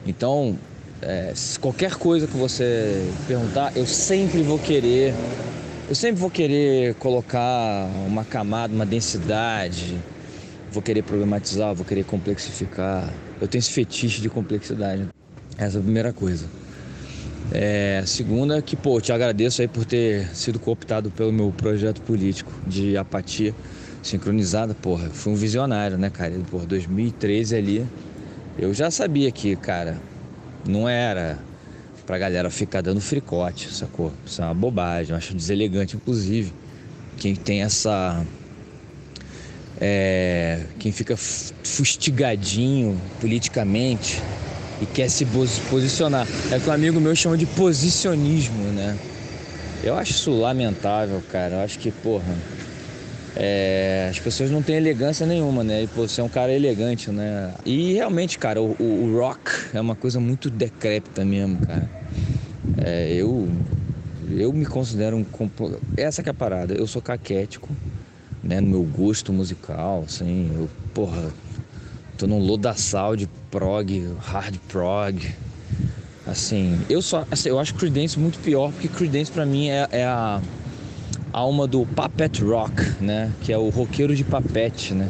Então, 0.06 0.58
é, 1.02 1.34
qualquer 1.60 1.96
coisa 1.96 2.26
que 2.26 2.38
você 2.38 3.06
perguntar, 3.28 3.76
eu 3.76 3.86
sempre 3.86 4.42
vou 4.42 4.58
querer. 4.58 5.14
Eu 5.88 5.96
sempre 5.96 6.20
vou 6.20 6.32
querer 6.32 6.96
colocar 6.96 7.88
uma 8.08 8.24
camada, 8.24 8.74
uma 8.74 8.86
densidade. 8.86 9.98
Vou 10.72 10.82
querer 10.82 11.04
problematizar, 11.04 11.74
vou 11.76 11.86
querer 11.86 12.04
complexificar. 12.06 13.14
Eu 13.40 13.48
tenho 13.48 13.60
esse 13.60 13.72
fetiche 13.72 14.22
de 14.22 14.30
complexidade. 14.30 15.08
Essa 15.58 15.78
é 15.78 15.80
a 15.80 15.84
primeira 15.84 16.12
coisa. 16.12 16.46
É, 17.52 18.04
segunda, 18.06 18.62
que, 18.62 18.76
pô, 18.76 19.00
te 19.00 19.12
agradeço 19.12 19.62
aí 19.62 19.68
por 19.68 19.86
ter 19.86 20.28
sido 20.36 20.60
cooptado 20.60 21.12
pelo 21.12 21.32
meu 21.32 21.54
projeto 21.56 22.02
político 22.02 22.52
de 22.66 22.98
apatia 22.98 23.54
sincronizada, 24.02 24.74
porra. 24.74 25.10
Fui 25.10 25.34
um 25.34 25.36
visionário, 25.36 25.98
né, 25.98 26.10
cara? 26.10 26.34
Por 26.50 26.66
2013 26.66 27.56
ali, 27.56 27.86
eu 28.58 28.74
já 28.74 28.90
sabia 28.90 29.32
que, 29.32 29.56
cara, 29.56 30.02
não 30.68 30.88
era 30.90 31.40
pra 32.06 32.18
galera 32.18 32.50
ficar 32.50 32.82
dando 32.82 33.02
fricote, 33.02 33.72
sacou? 33.72 34.12
Isso 34.26 34.42
é 34.42 34.46
uma 34.46 34.54
bobagem, 34.54 35.12
eu 35.12 35.18
acho 35.18 35.34
deselegante, 35.34 35.96
inclusive. 35.96 36.54
Quem 37.18 37.36
tem 37.36 37.62
essa. 37.64 38.26
É, 39.80 40.66
quem 40.80 40.92
fica 40.92 41.18
fustigadinho 41.18 43.00
politicamente 43.20 44.22
e 44.82 44.86
quer 44.86 45.10
se 45.10 45.26
posicionar. 45.70 46.28
É 46.52 46.58
o 46.58 46.62
que 46.62 46.70
um 46.70 46.74
amigo 46.74 47.00
meu 47.00 47.16
chama 47.16 47.38
de 47.38 47.46
posicionismo, 47.46 48.64
né? 48.72 48.98
Eu 49.84 49.96
acho 49.96 50.12
isso 50.12 50.32
lamentável, 50.32 51.22
cara. 51.32 51.56
Eu 51.56 51.60
acho 51.62 51.78
que, 51.80 51.92
porra, 51.92 52.36
é, 53.36 54.08
as 54.10 54.20
pessoas 54.20 54.50
não 54.50 54.62
têm 54.62 54.76
elegância 54.76 55.26
nenhuma, 55.26 55.64
né? 55.64 55.84
E 55.84 55.88
pô, 55.88 56.08
você 56.08 56.22
é 56.22 56.24
um 56.24 56.30
cara 56.30 56.54
elegante, 56.54 57.12
né? 57.12 57.54
E 57.66 57.94
realmente, 57.94 58.40
cara, 58.40 58.62
o, 58.62 58.76
o, 58.80 59.18
rock 59.18 59.52
é 59.74 59.82
uma 59.82 59.96
coisa 59.96 60.20
muito 60.20 60.50
decrépita 60.50 61.26
mesmo, 61.26 61.60
cara. 61.66 61.90
É, 62.78 63.14
eu, 63.14 63.48
eu 64.32 64.52
me 64.54 64.66
considero 64.66 65.18
um. 65.18 65.26
Essa 65.98 66.22
é 66.22 66.30
a 66.30 66.34
parada. 66.34 66.74
Eu 66.74 66.88
sou 66.88 67.02
caquético, 67.02 67.70
né? 68.42 68.62
No 68.62 68.70
meu 68.70 68.84
gosto 68.84 69.34
musical, 69.34 70.06
assim. 70.08 70.50
Eu, 70.56 70.70
porra, 70.94 71.32
tô 72.18 72.26
num 72.26 72.40
lodaçal 72.40 73.16
de 73.16 73.28
prog, 73.56 74.18
hard 74.20 74.58
prog. 74.68 75.34
Assim, 76.28 76.78
eu 76.90 77.02
só. 77.02 77.26
Assim, 77.32 77.48
eu 77.48 77.58
acho 77.58 77.74
Creedence 77.76 78.20
muito 78.20 78.38
pior, 78.40 78.70
porque 78.74 78.90
Creedence 78.90 79.32
pra 79.32 79.46
mim 79.46 79.70
é, 79.70 79.88
é 79.92 80.04
a 80.04 80.42
alma 81.32 81.66
do 81.66 81.86
Puppet 81.86 82.44
Rock, 82.44 83.02
né? 83.02 83.32
Que 83.42 83.54
é 83.54 83.58
o 83.58 83.70
roqueiro 83.70 84.14
de 84.14 84.26
papete, 84.26 84.94
né? 84.94 85.10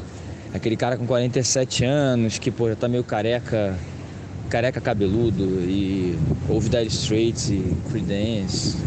Aquele 0.53 0.77
cara 0.77 0.95
com 0.95 1.07
47 1.07 1.83
anos 1.85 2.37
que, 2.37 2.51
pô, 2.51 2.69
já 2.69 2.75
tá 2.75 2.87
meio 2.87 3.03
careca, 3.03 3.75
careca 4.47 4.79
cabeludo 4.79 5.43
e 5.61 6.15
ouve 6.47 6.69
Dire 6.69 6.87
Straits 6.87 7.49
e 7.49 7.75
Creedence, 7.89 8.77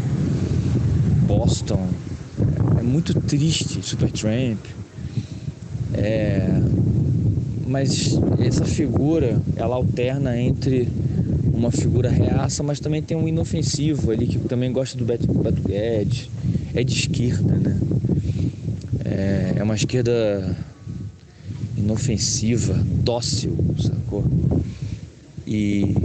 Boston. 1.27 1.85
É 2.79 2.81
muito 2.81 3.13
triste, 3.13 3.83
Supertramp. 3.83 4.59
É... 5.93 6.47
Mas 7.69 8.19
essa 8.39 8.65
figura, 8.65 9.39
ela 9.55 9.75
alterna 9.75 10.35
entre 10.35 10.89
uma 11.53 11.69
figura 11.69 12.09
reaça, 12.09 12.63
mas 12.63 12.79
também 12.79 12.99
tem 12.99 13.15
um 13.15 13.27
inofensivo 13.27 14.09
ali 14.09 14.25
que 14.25 14.39
também 14.39 14.71
gosta 14.71 14.97
do 14.97 15.05
Beto 15.05 15.27
Guedes 15.67 16.29
é 16.73 16.83
de 16.83 16.93
esquerda, 16.93 17.55
né? 17.55 17.79
É, 19.05 19.53
é 19.57 19.63
uma 19.63 19.75
esquerda 19.75 20.57
inofensiva, 21.77 22.73
dócil, 22.73 23.55
sacou? 23.79 24.23
E, 25.45 25.95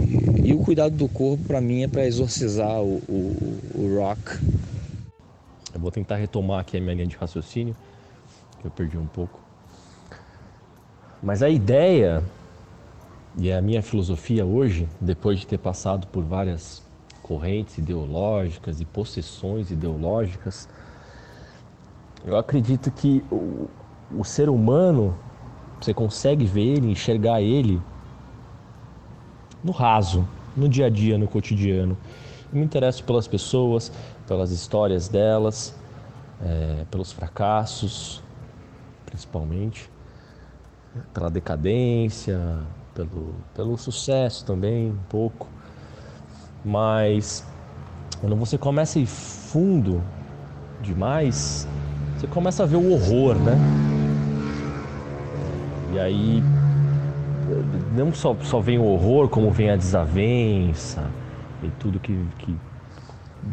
e 0.43 0.53
o 0.53 0.59
cuidado 0.59 0.95
do 0.95 1.07
corpo, 1.07 1.45
para 1.45 1.61
mim, 1.61 1.81
é 1.83 1.87
para 1.87 2.05
exorcizar 2.05 2.81
o, 2.81 2.97
o, 3.09 3.59
o 3.75 3.95
rock. 3.97 4.39
Eu 5.73 5.79
vou 5.79 5.89
tentar 5.89 6.17
retomar 6.17 6.59
aqui 6.59 6.77
a 6.77 6.81
minha 6.81 6.93
linha 6.93 7.07
de 7.07 7.15
raciocínio, 7.15 7.75
que 8.59 8.67
eu 8.67 8.71
perdi 8.71 8.97
um 8.97 9.07
pouco. 9.07 9.44
Mas 11.25 11.41
a 11.41 11.49
ideia 11.49 12.23
e 13.35 13.51
a 13.51 13.59
minha 13.59 13.81
filosofia 13.81 14.45
hoje, 14.45 14.87
depois 15.01 15.39
de 15.39 15.47
ter 15.47 15.57
passado 15.57 16.05
por 16.05 16.23
várias 16.23 16.83
correntes 17.23 17.79
ideológicas 17.79 18.79
e 18.79 18.85
possessões 18.85 19.71
ideológicas, 19.71 20.69
eu 22.23 22.37
acredito 22.37 22.91
que 22.91 23.23
o, 23.31 23.67
o 24.15 24.23
ser 24.23 24.49
humano, 24.49 25.17
você 25.81 25.95
consegue 25.95 26.45
ver 26.45 26.77
ele, 26.77 26.91
enxergar 26.91 27.41
ele 27.41 27.81
no 29.63 29.71
raso, 29.71 30.27
no 30.55 30.69
dia 30.69 30.85
a 30.85 30.89
dia, 30.91 31.17
no 31.17 31.27
cotidiano. 31.27 31.97
Eu 32.53 32.59
me 32.59 32.63
interesso 32.63 33.03
pelas 33.03 33.27
pessoas, 33.27 33.91
pelas 34.27 34.51
histórias 34.51 35.07
delas, 35.07 35.75
é, 36.39 36.85
pelos 36.91 37.11
fracassos, 37.11 38.21
principalmente, 39.07 39.89
pela 41.13 41.29
decadência, 41.29 42.39
pelo, 42.93 43.35
pelo 43.53 43.77
sucesso 43.77 44.45
também, 44.45 44.91
um 44.91 45.03
pouco. 45.09 45.47
Mas 46.63 47.45
quando 48.19 48.35
você 48.35 48.57
começa 48.57 48.97
a 48.97 49.01
ir 49.01 49.05
fundo 49.05 50.01
demais, 50.81 51.67
você 52.17 52.27
começa 52.27 52.63
a 52.63 52.65
ver 52.65 52.77
o 52.77 52.91
horror, 52.91 53.35
né? 53.35 53.57
E 55.93 55.99
aí 55.99 56.43
não 57.95 58.13
só, 58.13 58.35
só 58.41 58.59
vem 58.59 58.77
o 58.77 58.85
horror, 58.85 59.29
como 59.29 59.51
vem 59.51 59.69
a 59.69 59.75
desavença 59.75 61.09
e 61.63 61.69
tudo 61.79 61.99
que, 61.99 62.17
que 62.39 62.55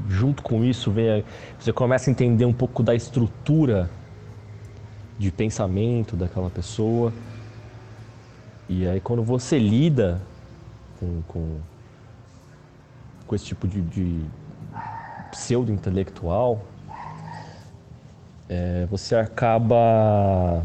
junto 0.09 0.43
com 0.43 0.65
isso 0.65 0.91
vem 0.91 1.21
a, 1.21 1.23
você 1.59 1.73
começa 1.73 2.09
a 2.09 2.13
entender 2.13 2.45
um 2.45 2.53
pouco 2.53 2.83
da 2.83 2.95
estrutura 2.95 3.91
de 5.19 5.31
pensamento 5.31 6.17
daquela 6.17 6.51
pessoa. 6.51 7.15
E 8.75 8.89
aí 8.89 9.01
quando 9.01 9.23
você 9.23 9.59
lida 9.59 10.21
com, 10.99 11.23
com 11.29 11.61
com 13.33 13.37
esse 13.37 13.47
tipo 13.47 13.67
de, 13.67 13.81
de 13.81 14.21
pseudo-intelectual, 15.31 16.61
é, 18.47 18.87
você 18.91 19.17
acaba. 19.17 20.63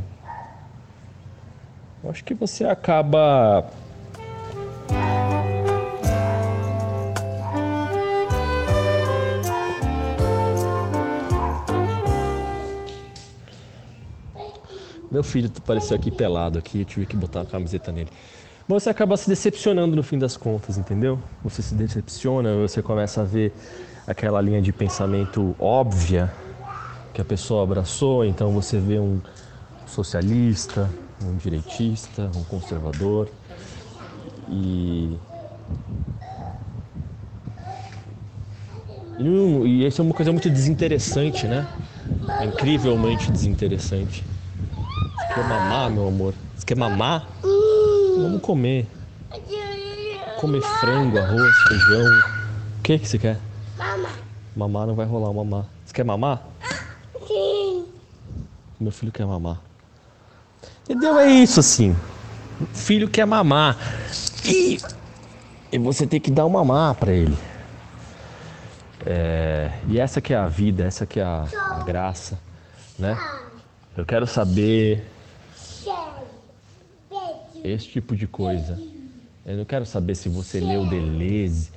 Eu 2.04 2.10
acho 2.10 2.26
que 2.26 2.34
você 2.34 2.66
acaba. 2.66 3.70
Meu 15.18 15.24
filho 15.24 15.52
apareceu 15.58 15.96
aqui 15.98 16.12
pelado 16.12 16.60
aqui, 16.60 16.82
eu 16.82 16.86
tive 16.86 17.08
que 17.08 17.16
botar 17.16 17.42
a 17.42 17.46
camiseta 17.46 17.92
nele 17.92 18.10
você 18.68 18.90
acaba 18.90 19.18
se 19.18 19.28
decepcionando 19.28 19.96
no 19.96 20.04
fim 20.04 20.20
das 20.20 20.38
contas, 20.38 20.78
entendeu? 20.78 21.18
Você 21.44 21.64
se 21.64 21.74
decepciona, 21.74 22.54
você 22.58 22.84
começa 22.84 23.22
a 23.22 23.24
ver 23.24 23.52
aquela 24.06 24.40
linha 24.42 24.62
de 24.62 24.72
pensamento 24.72 25.56
óbvia 25.58 26.32
que 27.16 27.22
a 27.22 27.26
pessoa 27.26 27.64
abraçou, 27.64 28.26
então 28.26 28.52
você 28.52 28.78
vê 28.78 29.00
um 29.00 29.20
socialista, 29.88 30.88
um 31.24 31.36
direitista, 31.38 32.30
um 32.36 32.44
conservador 32.44 33.28
e 34.50 35.18
e 39.20 39.84
isso 39.84 40.00
é 40.00 40.06
uma 40.06 40.14
coisa 40.14 40.32
muito 40.32 40.48
desinteressante, 40.48 41.48
né? 41.48 41.66
incrivelmente 42.44 43.32
desinteressante. 43.32 44.24
Você 45.18 45.34
quer 45.34 45.48
mamar, 45.48 45.90
meu 45.90 46.08
amor? 46.08 46.34
Você 46.56 46.66
quer 46.66 46.78
mamar? 46.78 47.28
Vamos 47.42 48.42
comer. 48.42 48.88
Comer 50.40 50.62
frango, 50.62 51.18
arroz, 51.18 51.56
feijão. 51.68 52.20
O 52.80 52.82
que 52.84 53.00
que 53.00 53.08
você 53.08 53.18
quer? 53.18 53.40
Mamar. 53.78 54.12
Mamar 54.56 54.88
não 54.88 54.96
vai 54.96 55.06
rolar, 55.06 55.34
mamar. 55.34 55.66
Você 55.86 55.94
quer 55.94 56.04
mamar? 56.04 56.42
Sim. 57.28 57.86
Meu 58.80 58.92
filho 58.92 59.12
quer 59.12 59.26
mamar. 59.26 59.60
Entendeu? 60.84 61.18
É 61.20 61.30
isso 61.30 61.60
assim. 61.60 61.96
O 62.62 62.66
filho 62.68 63.10
quer 63.10 63.26
mamar. 63.26 63.76
E, 64.46 64.78
e 65.72 65.78
você 65.78 66.06
tem 66.08 66.20
que 66.20 66.32
dar 66.32 66.46
um 66.46 66.50
mamar 66.50 66.96
para 66.96 67.12
ele. 67.12 67.38
É, 69.06 69.72
e 69.88 70.00
essa 70.00 70.22
que 70.22 70.34
é 70.34 70.38
a 70.38 70.48
vida, 70.48 70.84
essa 70.84 71.06
que 71.06 71.20
é 71.20 71.24
a, 71.24 71.46
a 71.72 71.84
graça, 71.84 72.40
né? 72.98 73.18
Eu 73.98 74.06
quero 74.06 74.28
saber 74.28 75.04
esse 77.64 77.88
tipo 77.88 78.16
de 78.16 78.28
coisa. 78.28 78.80
Eu 79.44 79.58
não 79.58 79.66
quero 79.66 79.88
saber 79.88 80.14
se 80.14 80.30
você 80.30 80.60
leu 80.60 80.86
Deleuze, 80.86 81.72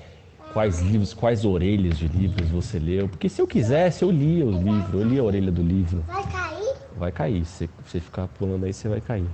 quais 0.52 0.82
livros, 0.82 1.14
quais 1.14 1.46
orelhas 1.46 1.96
de 1.96 2.08
livros 2.08 2.50
você 2.50 2.78
leu, 2.78 3.08
porque 3.08 3.26
se 3.26 3.40
eu 3.40 3.46
quisesse 3.46 4.04
eu 4.04 4.10
lia 4.10 4.44
o 4.44 4.50
livro, 4.50 4.98
eu 5.00 5.08
lia 5.08 5.22
a 5.22 5.24
orelha 5.24 5.50
do 5.50 5.62
livro. 5.62 6.04
Vai 6.12 6.22
cair? 6.24 6.74
Vai 6.98 7.12
cair, 7.12 7.44
se 7.46 7.70
você 7.82 8.00
ficar 8.00 8.28
pulando 8.28 8.66
aí 8.66 8.72
você 8.74 8.86
vai 8.86 9.00
cair. 9.00 9.30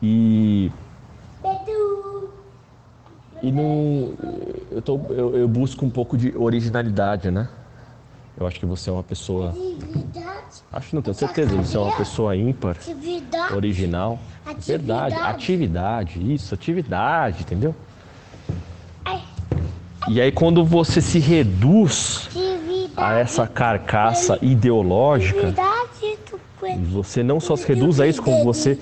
E 0.00 0.70
e 3.42 3.50
não 3.50 4.14
eu, 4.70 4.80
tô, 4.80 5.00
eu, 5.10 5.36
eu 5.36 5.48
busco 5.48 5.84
um 5.84 5.90
pouco 5.90 6.16
de 6.16 6.36
originalidade, 6.36 7.32
né? 7.32 7.48
Eu 8.38 8.46
acho 8.46 8.60
que 8.60 8.66
você 8.66 8.88
é 8.88 8.92
uma 8.92 9.02
pessoa. 9.02 9.52
Acho 10.72 10.90
que 10.90 10.94
não 10.94 11.02
tenho 11.02 11.14
certeza. 11.14 11.56
Você 11.56 11.76
é 11.76 11.80
uma 11.80 11.96
pessoa 11.96 12.36
ímpar, 12.36 12.76
original. 13.54 14.18
Verdade, 14.60 15.14
atividade, 15.14 16.34
isso, 16.34 16.54
atividade, 16.54 17.42
entendeu? 17.42 17.74
E 20.08 20.20
aí 20.20 20.32
quando 20.32 20.64
você 20.64 21.00
se 21.00 21.18
reduz 21.18 22.30
a 22.96 23.14
essa 23.14 23.46
carcaça 23.46 24.38
ideológica, 24.40 25.54
você 26.90 27.22
não 27.22 27.40
só 27.40 27.56
se 27.56 27.66
reduz 27.66 28.00
a 28.00 28.06
isso, 28.06 28.22
como 28.22 28.44
você 28.44 28.78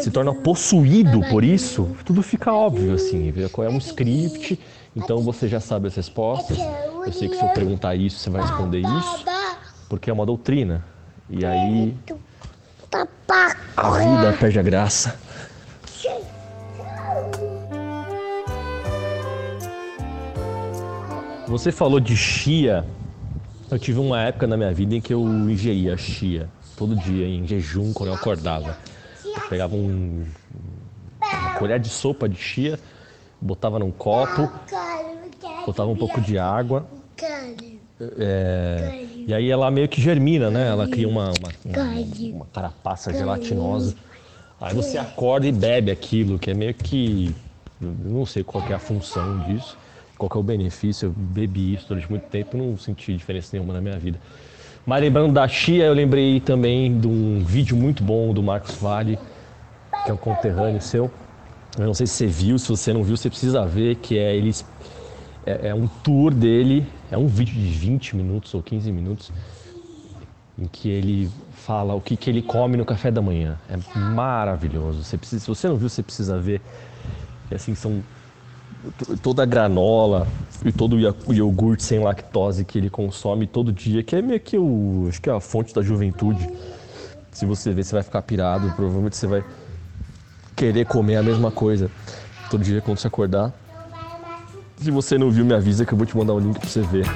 se 0.00 0.10
torna 0.10 0.34
possuído 0.34 1.20
por 1.30 1.44
isso, 1.44 1.88
tudo 2.04 2.22
fica 2.22 2.52
óbvio, 2.52 2.94
assim. 2.94 3.32
É 3.36 3.68
um 3.68 3.78
script, 3.78 4.58
então 4.94 5.22
você 5.22 5.46
já 5.48 5.60
sabe 5.60 5.86
as 5.86 5.94
respostas. 5.94 6.58
Eu 6.58 7.12
sei 7.12 7.28
que 7.28 7.36
se 7.36 7.44
eu 7.44 7.48
perguntar 7.50 7.94
isso, 7.94 8.18
você 8.18 8.30
vai 8.30 8.42
responder 8.42 8.80
isso, 8.80 9.24
porque 9.88 10.10
é 10.10 10.12
uma 10.12 10.26
doutrina. 10.26 10.84
E 11.30 11.44
aí 11.44 11.94
a 13.76 13.90
vida 13.90 14.36
perde 14.38 14.58
a 14.58 14.62
graça. 14.62 15.18
Você 21.46 21.70
falou 21.70 22.00
de 22.00 22.16
chia. 22.16 22.84
Eu 23.70 23.78
tive 23.78 23.98
uma 23.98 24.20
época 24.20 24.46
na 24.46 24.56
minha 24.56 24.72
vida 24.72 24.94
em 24.94 25.00
que 25.00 25.12
eu 25.12 25.22
ingeria 25.22 25.96
chia 25.96 26.48
todo 26.76 26.96
dia, 26.96 27.26
em 27.26 27.46
jejum, 27.46 27.92
quando 27.92 28.10
eu 28.10 28.14
acordava. 28.14 28.76
Eu 29.24 29.48
pegava 29.48 29.74
um, 29.74 30.24
uma 31.20 31.54
colher 31.58 31.80
de 31.80 31.88
sopa 31.88 32.28
de 32.28 32.36
chia, 32.36 32.78
botava 33.40 33.78
num 33.78 33.90
copo, 33.90 34.50
botava 35.66 35.90
um 35.90 35.96
pouco 35.96 36.20
de 36.20 36.38
água. 36.38 36.86
É, 38.18 39.06
e 39.26 39.32
aí 39.32 39.50
ela 39.50 39.70
meio 39.70 39.88
que 39.88 40.00
germina, 40.00 40.50
né? 40.50 40.68
Ela 40.68 40.88
cria 40.88 41.08
uma, 41.08 41.30
uma, 41.30 41.48
uma, 41.64 42.36
uma 42.36 42.46
carapaça 42.46 43.12
gelatinosa. 43.12 43.94
Aí 44.60 44.74
você 44.74 44.98
acorda 44.98 45.46
e 45.46 45.52
bebe 45.52 45.90
aquilo, 45.90 46.38
que 46.38 46.50
é 46.50 46.54
meio 46.54 46.74
que. 46.74 47.34
Não 47.80 48.24
sei 48.24 48.42
qual 48.42 48.64
é 48.68 48.72
a 48.72 48.78
função 48.78 49.40
disso, 49.40 49.76
qual 50.16 50.30
é 50.34 50.38
o 50.38 50.42
benefício. 50.42 51.06
Eu 51.06 51.12
bebi 51.12 51.74
isso 51.74 51.88
durante 51.88 52.08
muito 52.10 52.24
tempo 52.24 52.56
e 52.56 52.60
não 52.60 52.78
senti 52.78 53.14
diferença 53.14 53.50
nenhuma 53.52 53.74
na 53.74 53.80
minha 53.80 53.98
vida. 53.98 54.18
Mas 54.86 55.00
lembrando 55.00 55.32
da 55.32 55.48
Chia, 55.48 55.84
eu 55.84 55.94
lembrei 55.94 56.40
também 56.40 56.98
de 56.98 57.08
um 57.08 57.42
vídeo 57.42 57.74
muito 57.74 58.04
bom 58.04 58.34
do 58.34 58.42
Marcos 58.42 58.74
Vale, 58.74 59.18
que 60.04 60.10
é 60.10 60.14
um 60.14 60.16
conterrâneo 60.18 60.80
seu. 60.82 61.10
Eu 61.78 61.86
não 61.86 61.94
sei 61.94 62.06
se 62.06 62.14
você 62.14 62.26
viu, 62.26 62.58
se 62.58 62.68
você 62.68 62.92
não 62.92 63.02
viu, 63.02 63.16
você 63.16 63.30
precisa 63.30 63.64
ver, 63.64 63.96
que 63.96 64.18
é 64.18 64.36
eles. 64.36 64.64
É, 65.46 65.68
é 65.68 65.74
um 65.74 65.86
tour 65.86 66.34
dele, 66.34 66.86
é 67.10 67.16
um 67.16 67.26
vídeo 67.26 67.54
de 67.54 67.66
20 67.66 68.14
minutos 68.14 68.52
ou 68.52 68.62
15 68.62 68.92
minutos, 68.92 69.32
em 70.58 70.66
que 70.66 70.90
ele 70.90 71.30
fala 71.52 71.94
o 71.94 72.00
que, 72.00 72.14
que 72.14 72.28
ele 72.28 72.42
come 72.42 72.76
no 72.76 72.84
café 72.84 73.10
da 73.10 73.22
manhã. 73.22 73.58
É 73.70 73.98
maravilhoso. 73.98 75.02
Você 75.02 75.16
precisa, 75.16 75.40
se 75.40 75.48
você 75.48 75.66
não 75.66 75.76
viu, 75.76 75.88
você 75.88 76.02
precisa 76.02 76.38
ver. 76.38 76.60
E 77.50 77.54
assim, 77.54 77.74
são 77.74 78.02
toda 79.22 79.42
a 79.42 79.46
granola 79.46 80.26
e 80.64 80.72
todo 80.72 80.96
o 81.26 81.34
iogurte 81.34 81.82
sem 81.82 81.98
lactose 81.98 82.64
que 82.64 82.78
ele 82.78 82.90
consome 82.90 83.46
todo 83.46 83.72
dia, 83.72 84.02
que 84.02 84.16
é 84.16 84.22
meio 84.22 84.40
que 84.40 84.56
o, 84.56 85.06
acho 85.08 85.20
que 85.20 85.28
é 85.28 85.32
a 85.32 85.40
fonte 85.40 85.74
da 85.74 85.82
juventude. 85.82 86.48
Se 87.32 87.44
você 87.44 87.72
ver, 87.72 87.84
você 87.84 87.94
vai 87.94 88.02
ficar 88.02 88.22
pirado, 88.22 88.72
provavelmente 88.76 89.16
você 89.16 89.26
vai 89.26 89.44
querer 90.54 90.86
comer 90.86 91.16
a 91.16 91.22
mesma 91.22 91.50
coisa 91.50 91.90
todo 92.50 92.62
dia 92.62 92.80
quando 92.80 92.98
você 92.98 93.08
acordar. 93.08 93.52
Se 94.76 94.90
você 94.90 95.18
não 95.18 95.30
viu, 95.30 95.44
me 95.44 95.54
avisa 95.54 95.84
que 95.84 95.92
eu 95.92 95.98
vou 95.98 96.06
te 96.06 96.16
mandar 96.16 96.34
o 96.34 96.38
link 96.38 96.58
para 96.58 96.68
você 96.68 96.82
ver. 96.82 97.06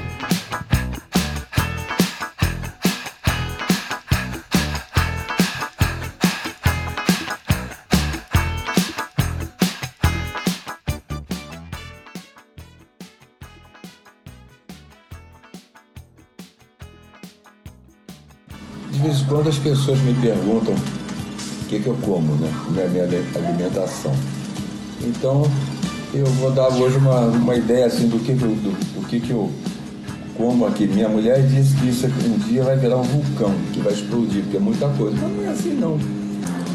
Pessoas 19.88 20.00
me 20.00 20.12
perguntam 20.14 20.74
o 20.74 21.64
que, 21.66 21.80
que 21.80 21.86
eu 21.86 21.96
como, 22.02 22.34
né? 22.34 22.52
Como 22.64 22.78
é 22.78 22.84
a 22.84 22.88
minha 22.88 23.04
alimentação. 23.04 24.14
Então, 25.00 25.50
eu 26.12 26.26
vou 26.26 26.50
dar 26.50 26.68
hoje 26.68 26.98
uma, 26.98 27.20
uma 27.20 27.54
ideia 27.54 27.86
assim 27.86 28.06
do 28.06 28.18
que, 28.18 28.34
que 28.34 28.42
eu, 28.42 28.50
do, 28.50 28.70
do 28.70 29.06
que, 29.06 29.18
que 29.18 29.30
eu 29.30 29.50
como 30.36 30.66
aqui. 30.66 30.86
Minha 30.86 31.08
mulher 31.08 31.42
disse 31.46 31.74
que 31.76 31.88
isso 31.88 32.06
um 32.06 32.38
dia 32.38 32.64
vai 32.64 32.76
virar 32.76 32.98
um 32.98 33.02
vulcão, 33.02 33.54
que 33.72 33.80
vai 33.80 33.94
explodir, 33.94 34.42
porque 34.42 34.58
é 34.58 34.60
muita 34.60 34.88
coisa. 34.88 35.16
Mas 35.22 35.36
não 35.36 35.44
é 35.44 35.48
assim 35.48 35.70
não. 35.70 35.98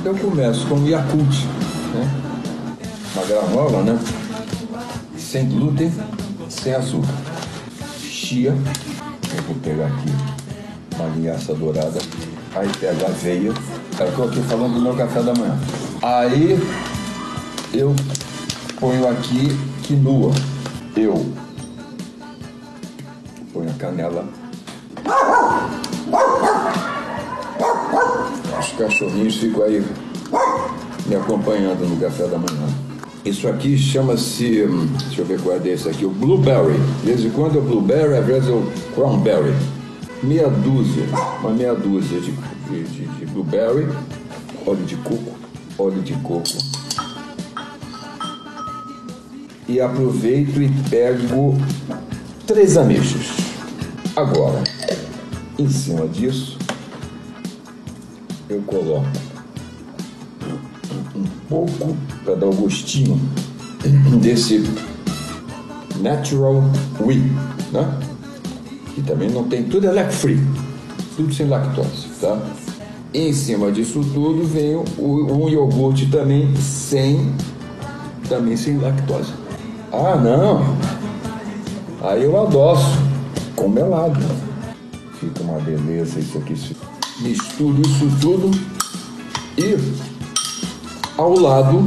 Eu 0.03 0.15
começo 0.15 0.65
com 0.65 0.87
Yakult, 0.87 1.45
né? 1.93 2.11
Uma 3.13 3.25
granola, 3.25 3.83
né? 3.83 3.99
Sem 5.17 5.49
glúten, 5.49 5.91
sem 6.49 6.73
açúcar. 6.73 7.13
Chia, 7.99 8.55
eu 9.37 9.43
vou 9.43 9.55
pegar 9.57 9.85
aqui 9.85 10.09
uma 10.95 11.09
linhaça 11.15 11.53
dourada, 11.53 11.99
aí 12.55 12.69
pego 12.79 13.05
a 13.05 13.07
aveia, 13.07 13.51
eu 13.99 14.07
estou 14.07 14.25
aqui 14.25 14.41
falando 14.43 14.75
do 14.75 14.81
meu 14.81 14.95
café 14.95 15.21
da 15.21 15.33
manhã. 15.33 15.57
Aí 16.01 16.59
eu 17.73 17.95
ponho 18.79 19.07
aqui 19.09 19.57
quinoa. 19.83 20.31
Eu 20.95 21.25
ponho 23.51 23.69
a 23.69 23.73
canela. 23.73 24.25
Os 28.59 28.71
cachorrinhos 28.77 29.37
ficam 29.37 29.63
aí 29.63 29.83
me 31.05 31.15
acompanhando 31.15 31.87
no 31.87 31.97
café 31.97 32.27
da 32.27 32.37
manhã. 32.37 32.67
Isso 33.25 33.47
aqui 33.47 33.77
chama-se, 33.77 34.63
hum, 34.63 34.87
deixa 35.05 35.21
eu 35.21 35.25
ver 35.25 35.41
qual 35.41 35.55
é 35.55 35.59
desse 35.59 35.87
aqui, 35.87 36.05
o 36.05 36.09
blueberry. 36.09 36.77
De 36.99 37.05
vez 37.05 37.23
em 37.23 37.29
quando 37.29 37.57
é 37.57 37.61
blueberry, 37.61 38.17
às 38.17 38.25
vezes 38.25 38.49
é 38.49 38.51
o 38.51 38.69
cranberry. 38.93 39.53
Meia 40.23 40.49
dúzia, 40.49 41.03
uma 41.41 41.51
meia 41.51 41.75
dúzia 41.75 42.17
de, 42.21 42.31
de, 42.31 42.83
de, 42.83 43.05
de 43.07 43.25
blueberry, 43.25 43.89
óleo 44.65 44.85
de 44.85 44.95
coco, 44.95 45.33
óleo 45.77 46.01
de 46.01 46.13
coco, 46.13 46.47
e 49.67 49.81
aproveito 49.81 50.61
e 50.61 50.69
pego 50.89 51.57
três 52.47 52.77
ameixas. 52.77 53.31
Agora, 54.15 54.63
em 55.59 55.67
cima 55.67 56.07
disso, 56.07 56.57
eu 58.47 58.61
coloco 58.61 59.05
um 61.13 61.25
pouco 61.49 61.97
para 62.23 62.35
dar 62.35 62.47
o 62.47 62.53
gostinho 62.53 63.19
desse 64.21 64.63
natural 65.99 66.63
whey, 67.01 67.21
né? 67.73 68.12
Que 68.93 69.01
também 69.01 69.29
não 69.29 69.45
tem 69.45 69.63
tudo 69.63 69.87
é 69.87 69.91
lact 69.91 70.13
free, 70.13 70.39
tudo 71.15 71.33
sem 71.33 71.47
lactose, 71.47 72.07
tá? 72.21 72.39
E 73.13 73.29
em 73.29 73.33
cima 73.33 73.71
disso 73.71 74.01
tudo 74.13 74.43
vem 74.43 74.75
o, 74.75 75.43
um 75.45 75.49
iogurte 75.49 76.07
também 76.07 76.55
sem 76.55 77.33
também 78.27 78.57
sem 78.57 78.77
lactose. 78.77 79.33
Ah, 79.91 80.15
não. 80.15 80.75
Aí 82.01 82.23
eu 82.23 82.41
adoço 82.41 82.97
com 83.55 83.69
melado. 83.69 84.19
Fica 85.19 85.43
uma 85.43 85.59
beleza 85.59 86.19
isso 86.19 86.37
aqui. 86.37 86.55
Misturo 87.21 87.81
isso 87.81 88.09
tudo 88.19 88.51
e 89.57 89.77
ao 91.15 91.37
lado 91.37 91.85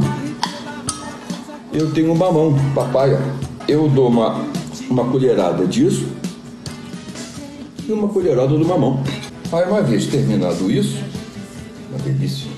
eu 1.73 1.91
tenho 1.91 2.11
um 2.11 2.15
mamão, 2.15 2.55
papaya. 2.73 3.19
Eu 3.67 3.89
dou 3.89 4.07
uma, 4.07 4.41
uma 4.89 5.03
colherada 5.05 5.67
disso 5.67 6.07
e 7.87 7.91
uma 7.91 8.07
colherada 8.07 8.49
do 8.49 8.65
mamão. 8.65 9.01
Aí 9.51 9.65
uma 9.69 9.81
vez 9.81 10.07
terminado 10.07 10.69
isso, 10.69 11.01
uma 11.89 11.99
delícia, 11.99 12.49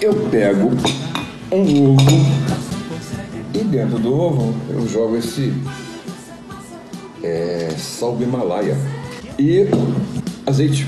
eu 0.00 0.14
pego 0.30 0.70
um 1.52 1.92
ovo 1.92 2.48
e 3.54 3.58
dentro 3.64 3.98
do 3.98 4.14
ovo 4.14 4.54
eu 4.70 4.86
jogo 4.88 5.16
esse 5.16 5.52
é, 7.22 7.74
sal 7.76 8.14
do 8.16 8.22
Himalaia 8.22 8.76
e 9.38 9.66
azeite 10.46 10.86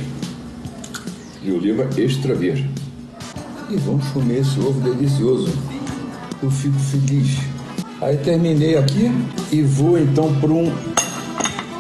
de 1.43 1.53
oliva 1.53 1.89
extra 1.97 2.35
verde. 2.35 2.69
E 3.69 3.77
vamos 3.77 4.07
comer 4.09 4.41
esse 4.41 4.59
ovo 4.59 4.81
delicioso. 4.81 5.53
Eu 6.43 6.51
fico 6.51 6.79
feliz. 6.79 7.39
Aí 8.01 8.17
terminei 8.17 8.77
aqui 8.77 9.11
e 9.53 9.63
vou 9.63 9.99
então 9.99 10.35
para 10.41 10.51
um. 10.51 10.73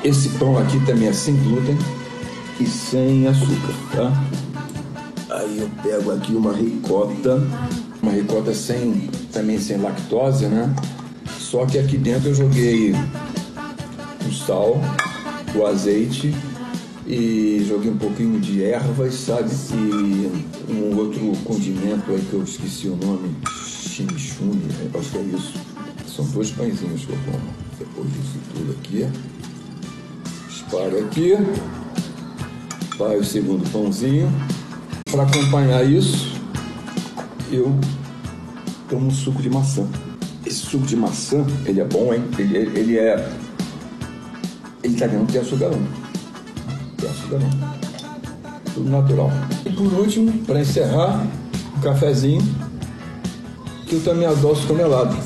Esse 0.02 0.30
pão 0.30 0.56
aqui 0.56 0.80
também 0.86 1.08
é 1.08 1.12
sem 1.12 1.36
glúten 1.36 1.76
e 2.58 2.66
sem 2.66 3.26
açúcar, 3.26 3.74
tá? 3.92 5.36
Aí 5.36 5.60
eu 5.60 5.70
pego 5.82 6.12
aqui 6.12 6.32
uma 6.32 6.54
ricota, 6.54 7.46
uma 8.02 8.10
ricota 8.10 8.54
sem 8.54 9.10
também 9.30 9.60
sem 9.60 9.76
lactose, 9.76 10.46
né? 10.46 10.74
Só 11.38 11.66
que 11.66 11.78
aqui 11.78 11.98
dentro 11.98 12.30
eu 12.30 12.34
joguei 12.34 12.94
o 14.26 14.32
sal, 14.32 14.80
o 15.54 15.66
azeite 15.66 16.34
e 17.06 17.62
joguei 17.68 17.90
um 17.90 17.98
pouquinho 17.98 18.40
de 18.40 18.62
ervas, 18.62 19.14
sabe? 19.14 19.50
E 19.74 20.46
um 20.72 20.96
outro 20.96 21.20
condimento 21.44 22.10
aí 22.10 22.24
que 22.30 22.34
eu 22.34 22.42
esqueci 22.42 22.88
o 22.88 22.96
nome, 22.96 23.36
chimichurri, 23.66 24.62
acho 24.98 25.10
que 25.10 25.18
é 25.18 25.22
isso. 25.22 25.52
São 26.06 26.24
dois 26.26 26.50
pãezinhos 26.52 27.04
que 27.04 27.12
eu 27.12 27.18
como. 27.26 27.50
Depois 27.78 28.08
disso 28.08 28.38
tudo 28.54 28.72
aqui, 28.72 29.06
espalho 30.70 31.04
aqui, 31.04 31.36
vai 32.96 33.16
o 33.16 33.24
segundo 33.24 33.68
pãozinho. 33.72 34.30
Para 35.10 35.24
acompanhar 35.24 35.84
isso, 35.84 36.40
eu 37.50 37.74
tomo 38.88 39.10
suco 39.10 39.42
de 39.42 39.50
maçã. 39.50 39.84
Esse 40.46 40.58
suco 40.58 40.86
de 40.86 40.94
maçã, 40.94 41.44
ele 41.66 41.80
é 41.80 41.84
bom, 41.84 42.14
hein? 42.14 42.22
Ele, 42.38 42.56
ele 42.56 42.98
é. 42.98 43.28
Ele 44.84 44.94
tá 44.94 45.08
não 45.08 45.26
tem 45.26 45.40
açúcar 45.40 45.70
não. 45.70 45.82
Tem 46.96 47.10
açúcar 47.10 47.38
não. 47.40 48.72
Tudo 48.72 48.90
natural. 48.90 49.32
E 49.66 49.70
por 49.70 49.92
último, 49.92 50.32
para 50.44 50.60
encerrar, 50.60 51.26
um 51.76 51.80
cafezinho, 51.80 52.42
que 53.86 53.96
eu 53.96 54.04
também 54.04 54.26
adoço 54.26 54.72
melado. 54.72 55.16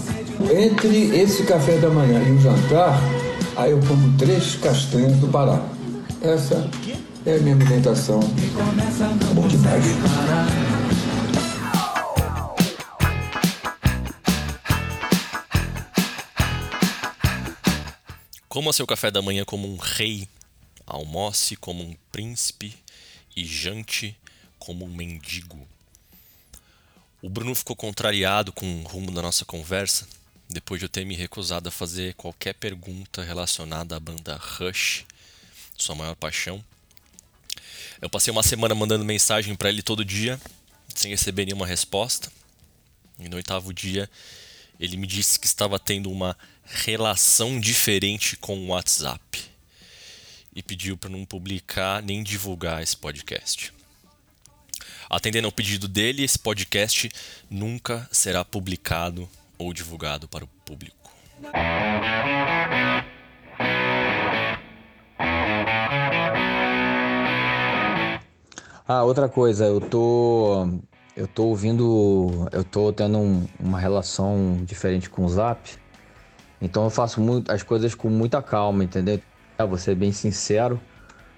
Entre 0.51 1.20
esse 1.20 1.42
café 1.42 1.76
da 1.76 1.90
manhã 1.90 2.22
e 2.26 2.32
o 2.32 2.40
jantar, 2.40 2.99
aí 3.57 3.70
eu 3.70 3.80
como 3.80 4.16
três 4.16 4.57
castanhas 4.57 5.16
do 5.18 5.28
Pará. 5.28 5.61
Essa 6.20 6.70
é 7.26 7.36
a 7.36 7.38
minha 7.38 7.55
alimentação. 7.55 8.20
Bom 9.34 9.48
demais. 9.48 9.84
Coma 18.48 18.72
seu 18.72 18.86
café 18.86 19.11
da 19.11 19.20
manhã 19.20 19.44
como 19.44 19.68
um 19.68 19.76
rei, 19.76 20.28
almoce 20.86 21.57
como 21.57 21.82
um 21.82 21.94
príncipe 22.12 22.74
e 23.36 23.44
jante 23.44 24.16
como 24.59 24.84
um 24.84 24.88
mendigo. 24.88 25.66
O 27.20 27.28
Bruno 27.28 27.55
ficou 27.55 27.74
contrariado 27.74 28.52
com 28.52 28.66
o 28.66 28.82
rumo 28.84 29.11
da 29.11 29.22
nossa 29.22 29.44
conversa 29.44 30.07
depois 30.49 30.78
de 30.78 30.84
eu 30.84 30.88
ter 30.88 31.05
me 31.05 31.14
recusado 31.14 31.68
a 31.68 31.72
fazer 31.72 32.14
qualquer 32.14 32.55
pergunta 32.55 33.22
relacionada 33.22 33.97
à 33.97 34.01
banda 34.01 34.36
Rush, 34.36 35.05
sua 35.76 35.95
maior 35.95 36.14
paixão. 36.14 36.64
Eu 38.01 38.11
passei 38.11 38.30
uma 38.30 38.42
semana 38.42 38.74
mandando 38.74 39.05
mensagem 39.05 39.55
para 39.55 39.68
ele 39.68 39.82
todo 39.82 40.05
dia, 40.05 40.40
sem 40.95 41.11
receber 41.11 41.47
nenhuma 41.47 41.66
resposta. 41.66 42.30
E 43.18 43.28
no 43.28 43.36
oitavo 43.36 43.72
dia, 43.72 44.11
ele 44.78 44.97
me 44.97 45.07
disse 45.07 45.38
que 45.38 45.47
estava 45.47 45.78
tendo 45.78 46.11
uma 46.11 46.36
relação 46.64 47.61
diferente 47.61 48.36
com 48.36 48.59
o 48.59 48.66
WhatsApp 48.68 49.42
e 50.55 50.62
pediu 50.62 50.97
para 50.97 51.11
não 51.11 51.24
publicar 51.24 52.03
nem 52.03 52.22
divulgar 52.22 52.82
esse 52.82 52.97
podcast. 52.97 53.72
Atendendo 55.09 55.47
ao 55.47 55.53
pedido 55.53 55.86
dele, 55.86 56.24
esse 56.24 56.38
podcast 56.38 57.11
nunca 57.51 58.09
será 58.11 58.45
publicado 58.45 59.28
ou 59.59 59.72
divulgado 59.72 60.28
para 60.28 60.44
o 60.44 60.48
público. 60.64 60.96
Ah, 68.86 69.02
outra 69.02 69.28
coisa, 69.28 69.64
eu 69.64 69.80
tô. 69.80 70.68
Eu 71.16 71.26
tô 71.26 71.44
ouvindo. 71.44 72.48
Eu 72.52 72.64
tô 72.64 72.92
tendo 72.92 73.18
um, 73.18 73.46
uma 73.59 73.78
relação 73.78 74.59
diferente 74.64 75.09
com 75.09 75.24
o 75.24 75.28
Zap. 75.28 75.70
Então 76.61 76.84
eu 76.84 76.90
faço 76.90 77.20
muito, 77.20 77.50
as 77.50 77.62
coisas 77.62 77.94
com 77.94 78.09
muita 78.09 78.42
calma, 78.42 78.84
entendeu? 78.84 79.20
Ah, 79.59 79.64
vou 79.64 79.78
ser 79.78 79.94
bem 79.94 80.12
sincero. 80.12 80.80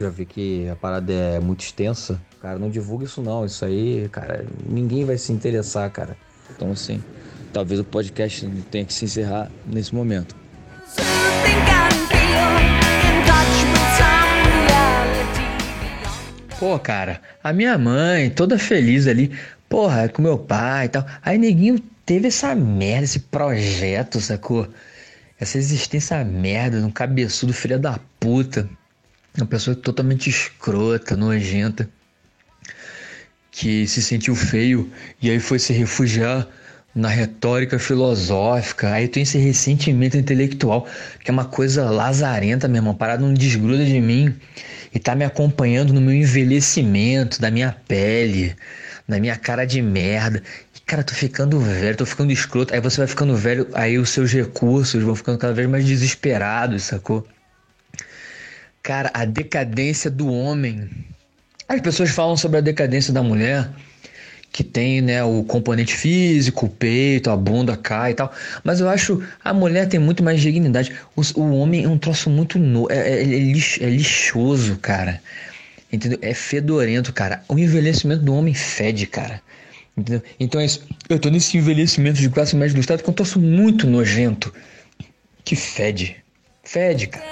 Já 0.01 0.09
vi 0.11 0.27
que 0.27 0.69
a 0.69 0.77
parada 0.77 1.12
é 1.12 1.41
muito 1.41 1.61
extensa. 1.61 2.21
Cara, 2.41 2.59
não 2.59 2.69
divulga 2.71 3.05
isso 3.05 3.23
não. 3.23 3.45
Isso 3.45 3.64
aí, 3.64 4.09
cara, 4.11 4.47
ninguém 4.67 5.05
vai 5.05 5.17
se 5.17 5.33
interessar, 5.33 5.91
cara. 5.91 6.17
Então 6.51 6.71
assim 6.73 7.03
talvez 7.53 7.81
o 7.81 7.85
podcast 7.85 8.47
tenha 8.71 8.85
que 8.85 8.93
se 8.93 9.05
encerrar 9.05 9.51
nesse 9.67 9.95
momento. 9.95 10.35
Pô, 16.59 16.79
cara, 16.79 17.21
a 17.45 17.53
minha 17.53 17.77
mãe, 17.77 18.31
toda 18.31 18.59
feliz 18.59 19.07
ali, 19.07 19.31
porra, 19.69 20.09
com 20.09 20.23
meu 20.23 20.39
pai 20.39 20.87
e 20.87 20.89
tal. 20.89 21.07
Aí 21.23 21.37
neguinho 21.37 21.79
teve 22.07 22.29
essa 22.29 22.55
merda, 22.55 23.05
esse 23.05 23.21
projeto, 23.21 24.21
sacou? 24.21 24.67
Essa 25.39 25.59
existência 25.59 26.25
merda, 26.25 26.79
um 26.79 26.91
cabeçudo 26.91 27.53
filho 27.53 27.79
da 27.79 28.01
puta. 28.19 28.67
Uma 29.37 29.47
pessoa 29.47 29.77
totalmente 29.77 30.31
escrota, 30.31 31.15
nojenta. 31.15 31.89
Que 33.51 33.87
se 33.87 34.03
sentiu 34.03 34.35
feio 34.35 34.91
e 35.21 35.31
aí 35.31 35.39
foi 35.39 35.59
se 35.59 35.75
refugiar 35.75 36.49
na 36.97 37.09
retórica 37.09 37.79
filosófica, 37.79 38.91
aí 38.91 39.07
tem 39.07 39.23
esse 39.23 39.37
ressentimento 39.37 40.17
intelectual, 40.17 40.87
que 41.23 41.31
é 41.31 41.33
uma 41.33 41.45
coisa 41.45 41.91
lazarenta, 41.91 42.67
meu 42.67 42.79
irmão, 42.79 42.95
parado 42.95 43.27
não 43.27 43.35
desgruda 43.35 43.85
de 43.85 44.01
mim 44.01 44.35
e 44.95 44.99
tá 44.99 45.15
me 45.15 45.23
acompanhando 45.23 45.93
no 45.93 46.01
meu 46.01 46.15
envelhecimento, 46.15 47.39
da 47.39 47.51
minha 47.51 47.77
pele, 47.87 48.57
na 49.07 49.21
minha 49.21 49.37
cara 49.37 49.67
de 49.67 49.83
merda. 49.83 50.43
E, 50.75 50.81
cara, 50.81 51.05
tô 51.05 51.13
ficando 51.13 51.61
velho, 51.61 51.99
tô 51.99 52.07
ficando 52.07 52.33
escroto. 52.33 52.73
Aí 52.73 52.81
você 52.81 52.97
vai 52.97 53.07
ficando 53.07 53.37
velho, 53.37 53.69
aí 53.75 53.99
os 53.99 54.09
seus 54.09 54.33
recursos 54.33 55.03
vão 55.03 55.15
ficando 55.15 55.37
cada 55.37 55.53
vez 55.53 55.69
mais 55.69 55.85
desesperados, 55.85 56.85
sacou? 56.85 57.27
Cara, 58.83 59.11
a 59.13 59.27
decadência 59.27 60.11
do 60.11 60.33
homem. 60.33 60.89
As 61.69 61.81
pessoas 61.83 62.09
falam 62.09 62.39
sobre 62.39 62.57
a 62.57 62.63
decadência 62.63 63.13
da 63.13 63.23
mulher 63.23 63.69
que 64.57 64.65
tem 64.65 65.03
né, 65.03 65.23
o 65.23 65.45
componente 65.45 65.95
físico, 65.95 66.65
o 66.65 66.69
peito, 66.71 67.29
a 67.29 67.37
bunda 67.37 67.77
cai 67.77 68.13
e 68.13 68.15
tal. 68.15 68.33
Mas 68.65 68.81
eu 68.81 68.89
acho 68.89 69.23
a 69.45 69.53
mulher 69.53 69.87
tem 69.87 70.01
muito 70.01 70.25
mais 70.25 70.41
dignidade. 70.41 70.97
O, 71.15 71.21
o 71.39 71.59
homem 71.59 71.85
é 71.85 71.89
um 71.89 71.99
troço 71.99 72.31
muito 72.31 72.59
é, 72.89 72.97
é, 72.97 73.23
é, 73.23 73.27
é 73.27 73.91
lixoso, 73.91 74.79
cara. 74.79 75.21
Entendeu? 75.93 76.19
É 76.23 76.33
fedorento, 76.33 77.13
cara. 77.13 77.43
O 77.51 77.59
envelhecimento 77.59 78.23
do 78.23 78.35
homem 78.35 78.55
fede, 78.55 79.07
cara. 79.07 79.43
Entendeu? 79.95 80.23
Então 80.41 80.59
é 80.59 80.65
isso. 80.65 80.89
Eu 81.07 81.19
tô 81.19 81.29
nesse 81.29 81.59
envelhecimento 81.59 82.19
de 82.19 82.31
classe 82.31 82.57
média 82.57 82.73
do 82.73 82.81
estado 82.81 83.03
que 83.03 83.11
é 83.11 83.13
um 83.13 83.15
troço 83.15 83.39
muito 83.39 83.87
nojento. 83.87 84.55
Que 85.45 85.55
fede. 85.55 86.17
Fede, 86.65 87.09
cara. 87.09 87.27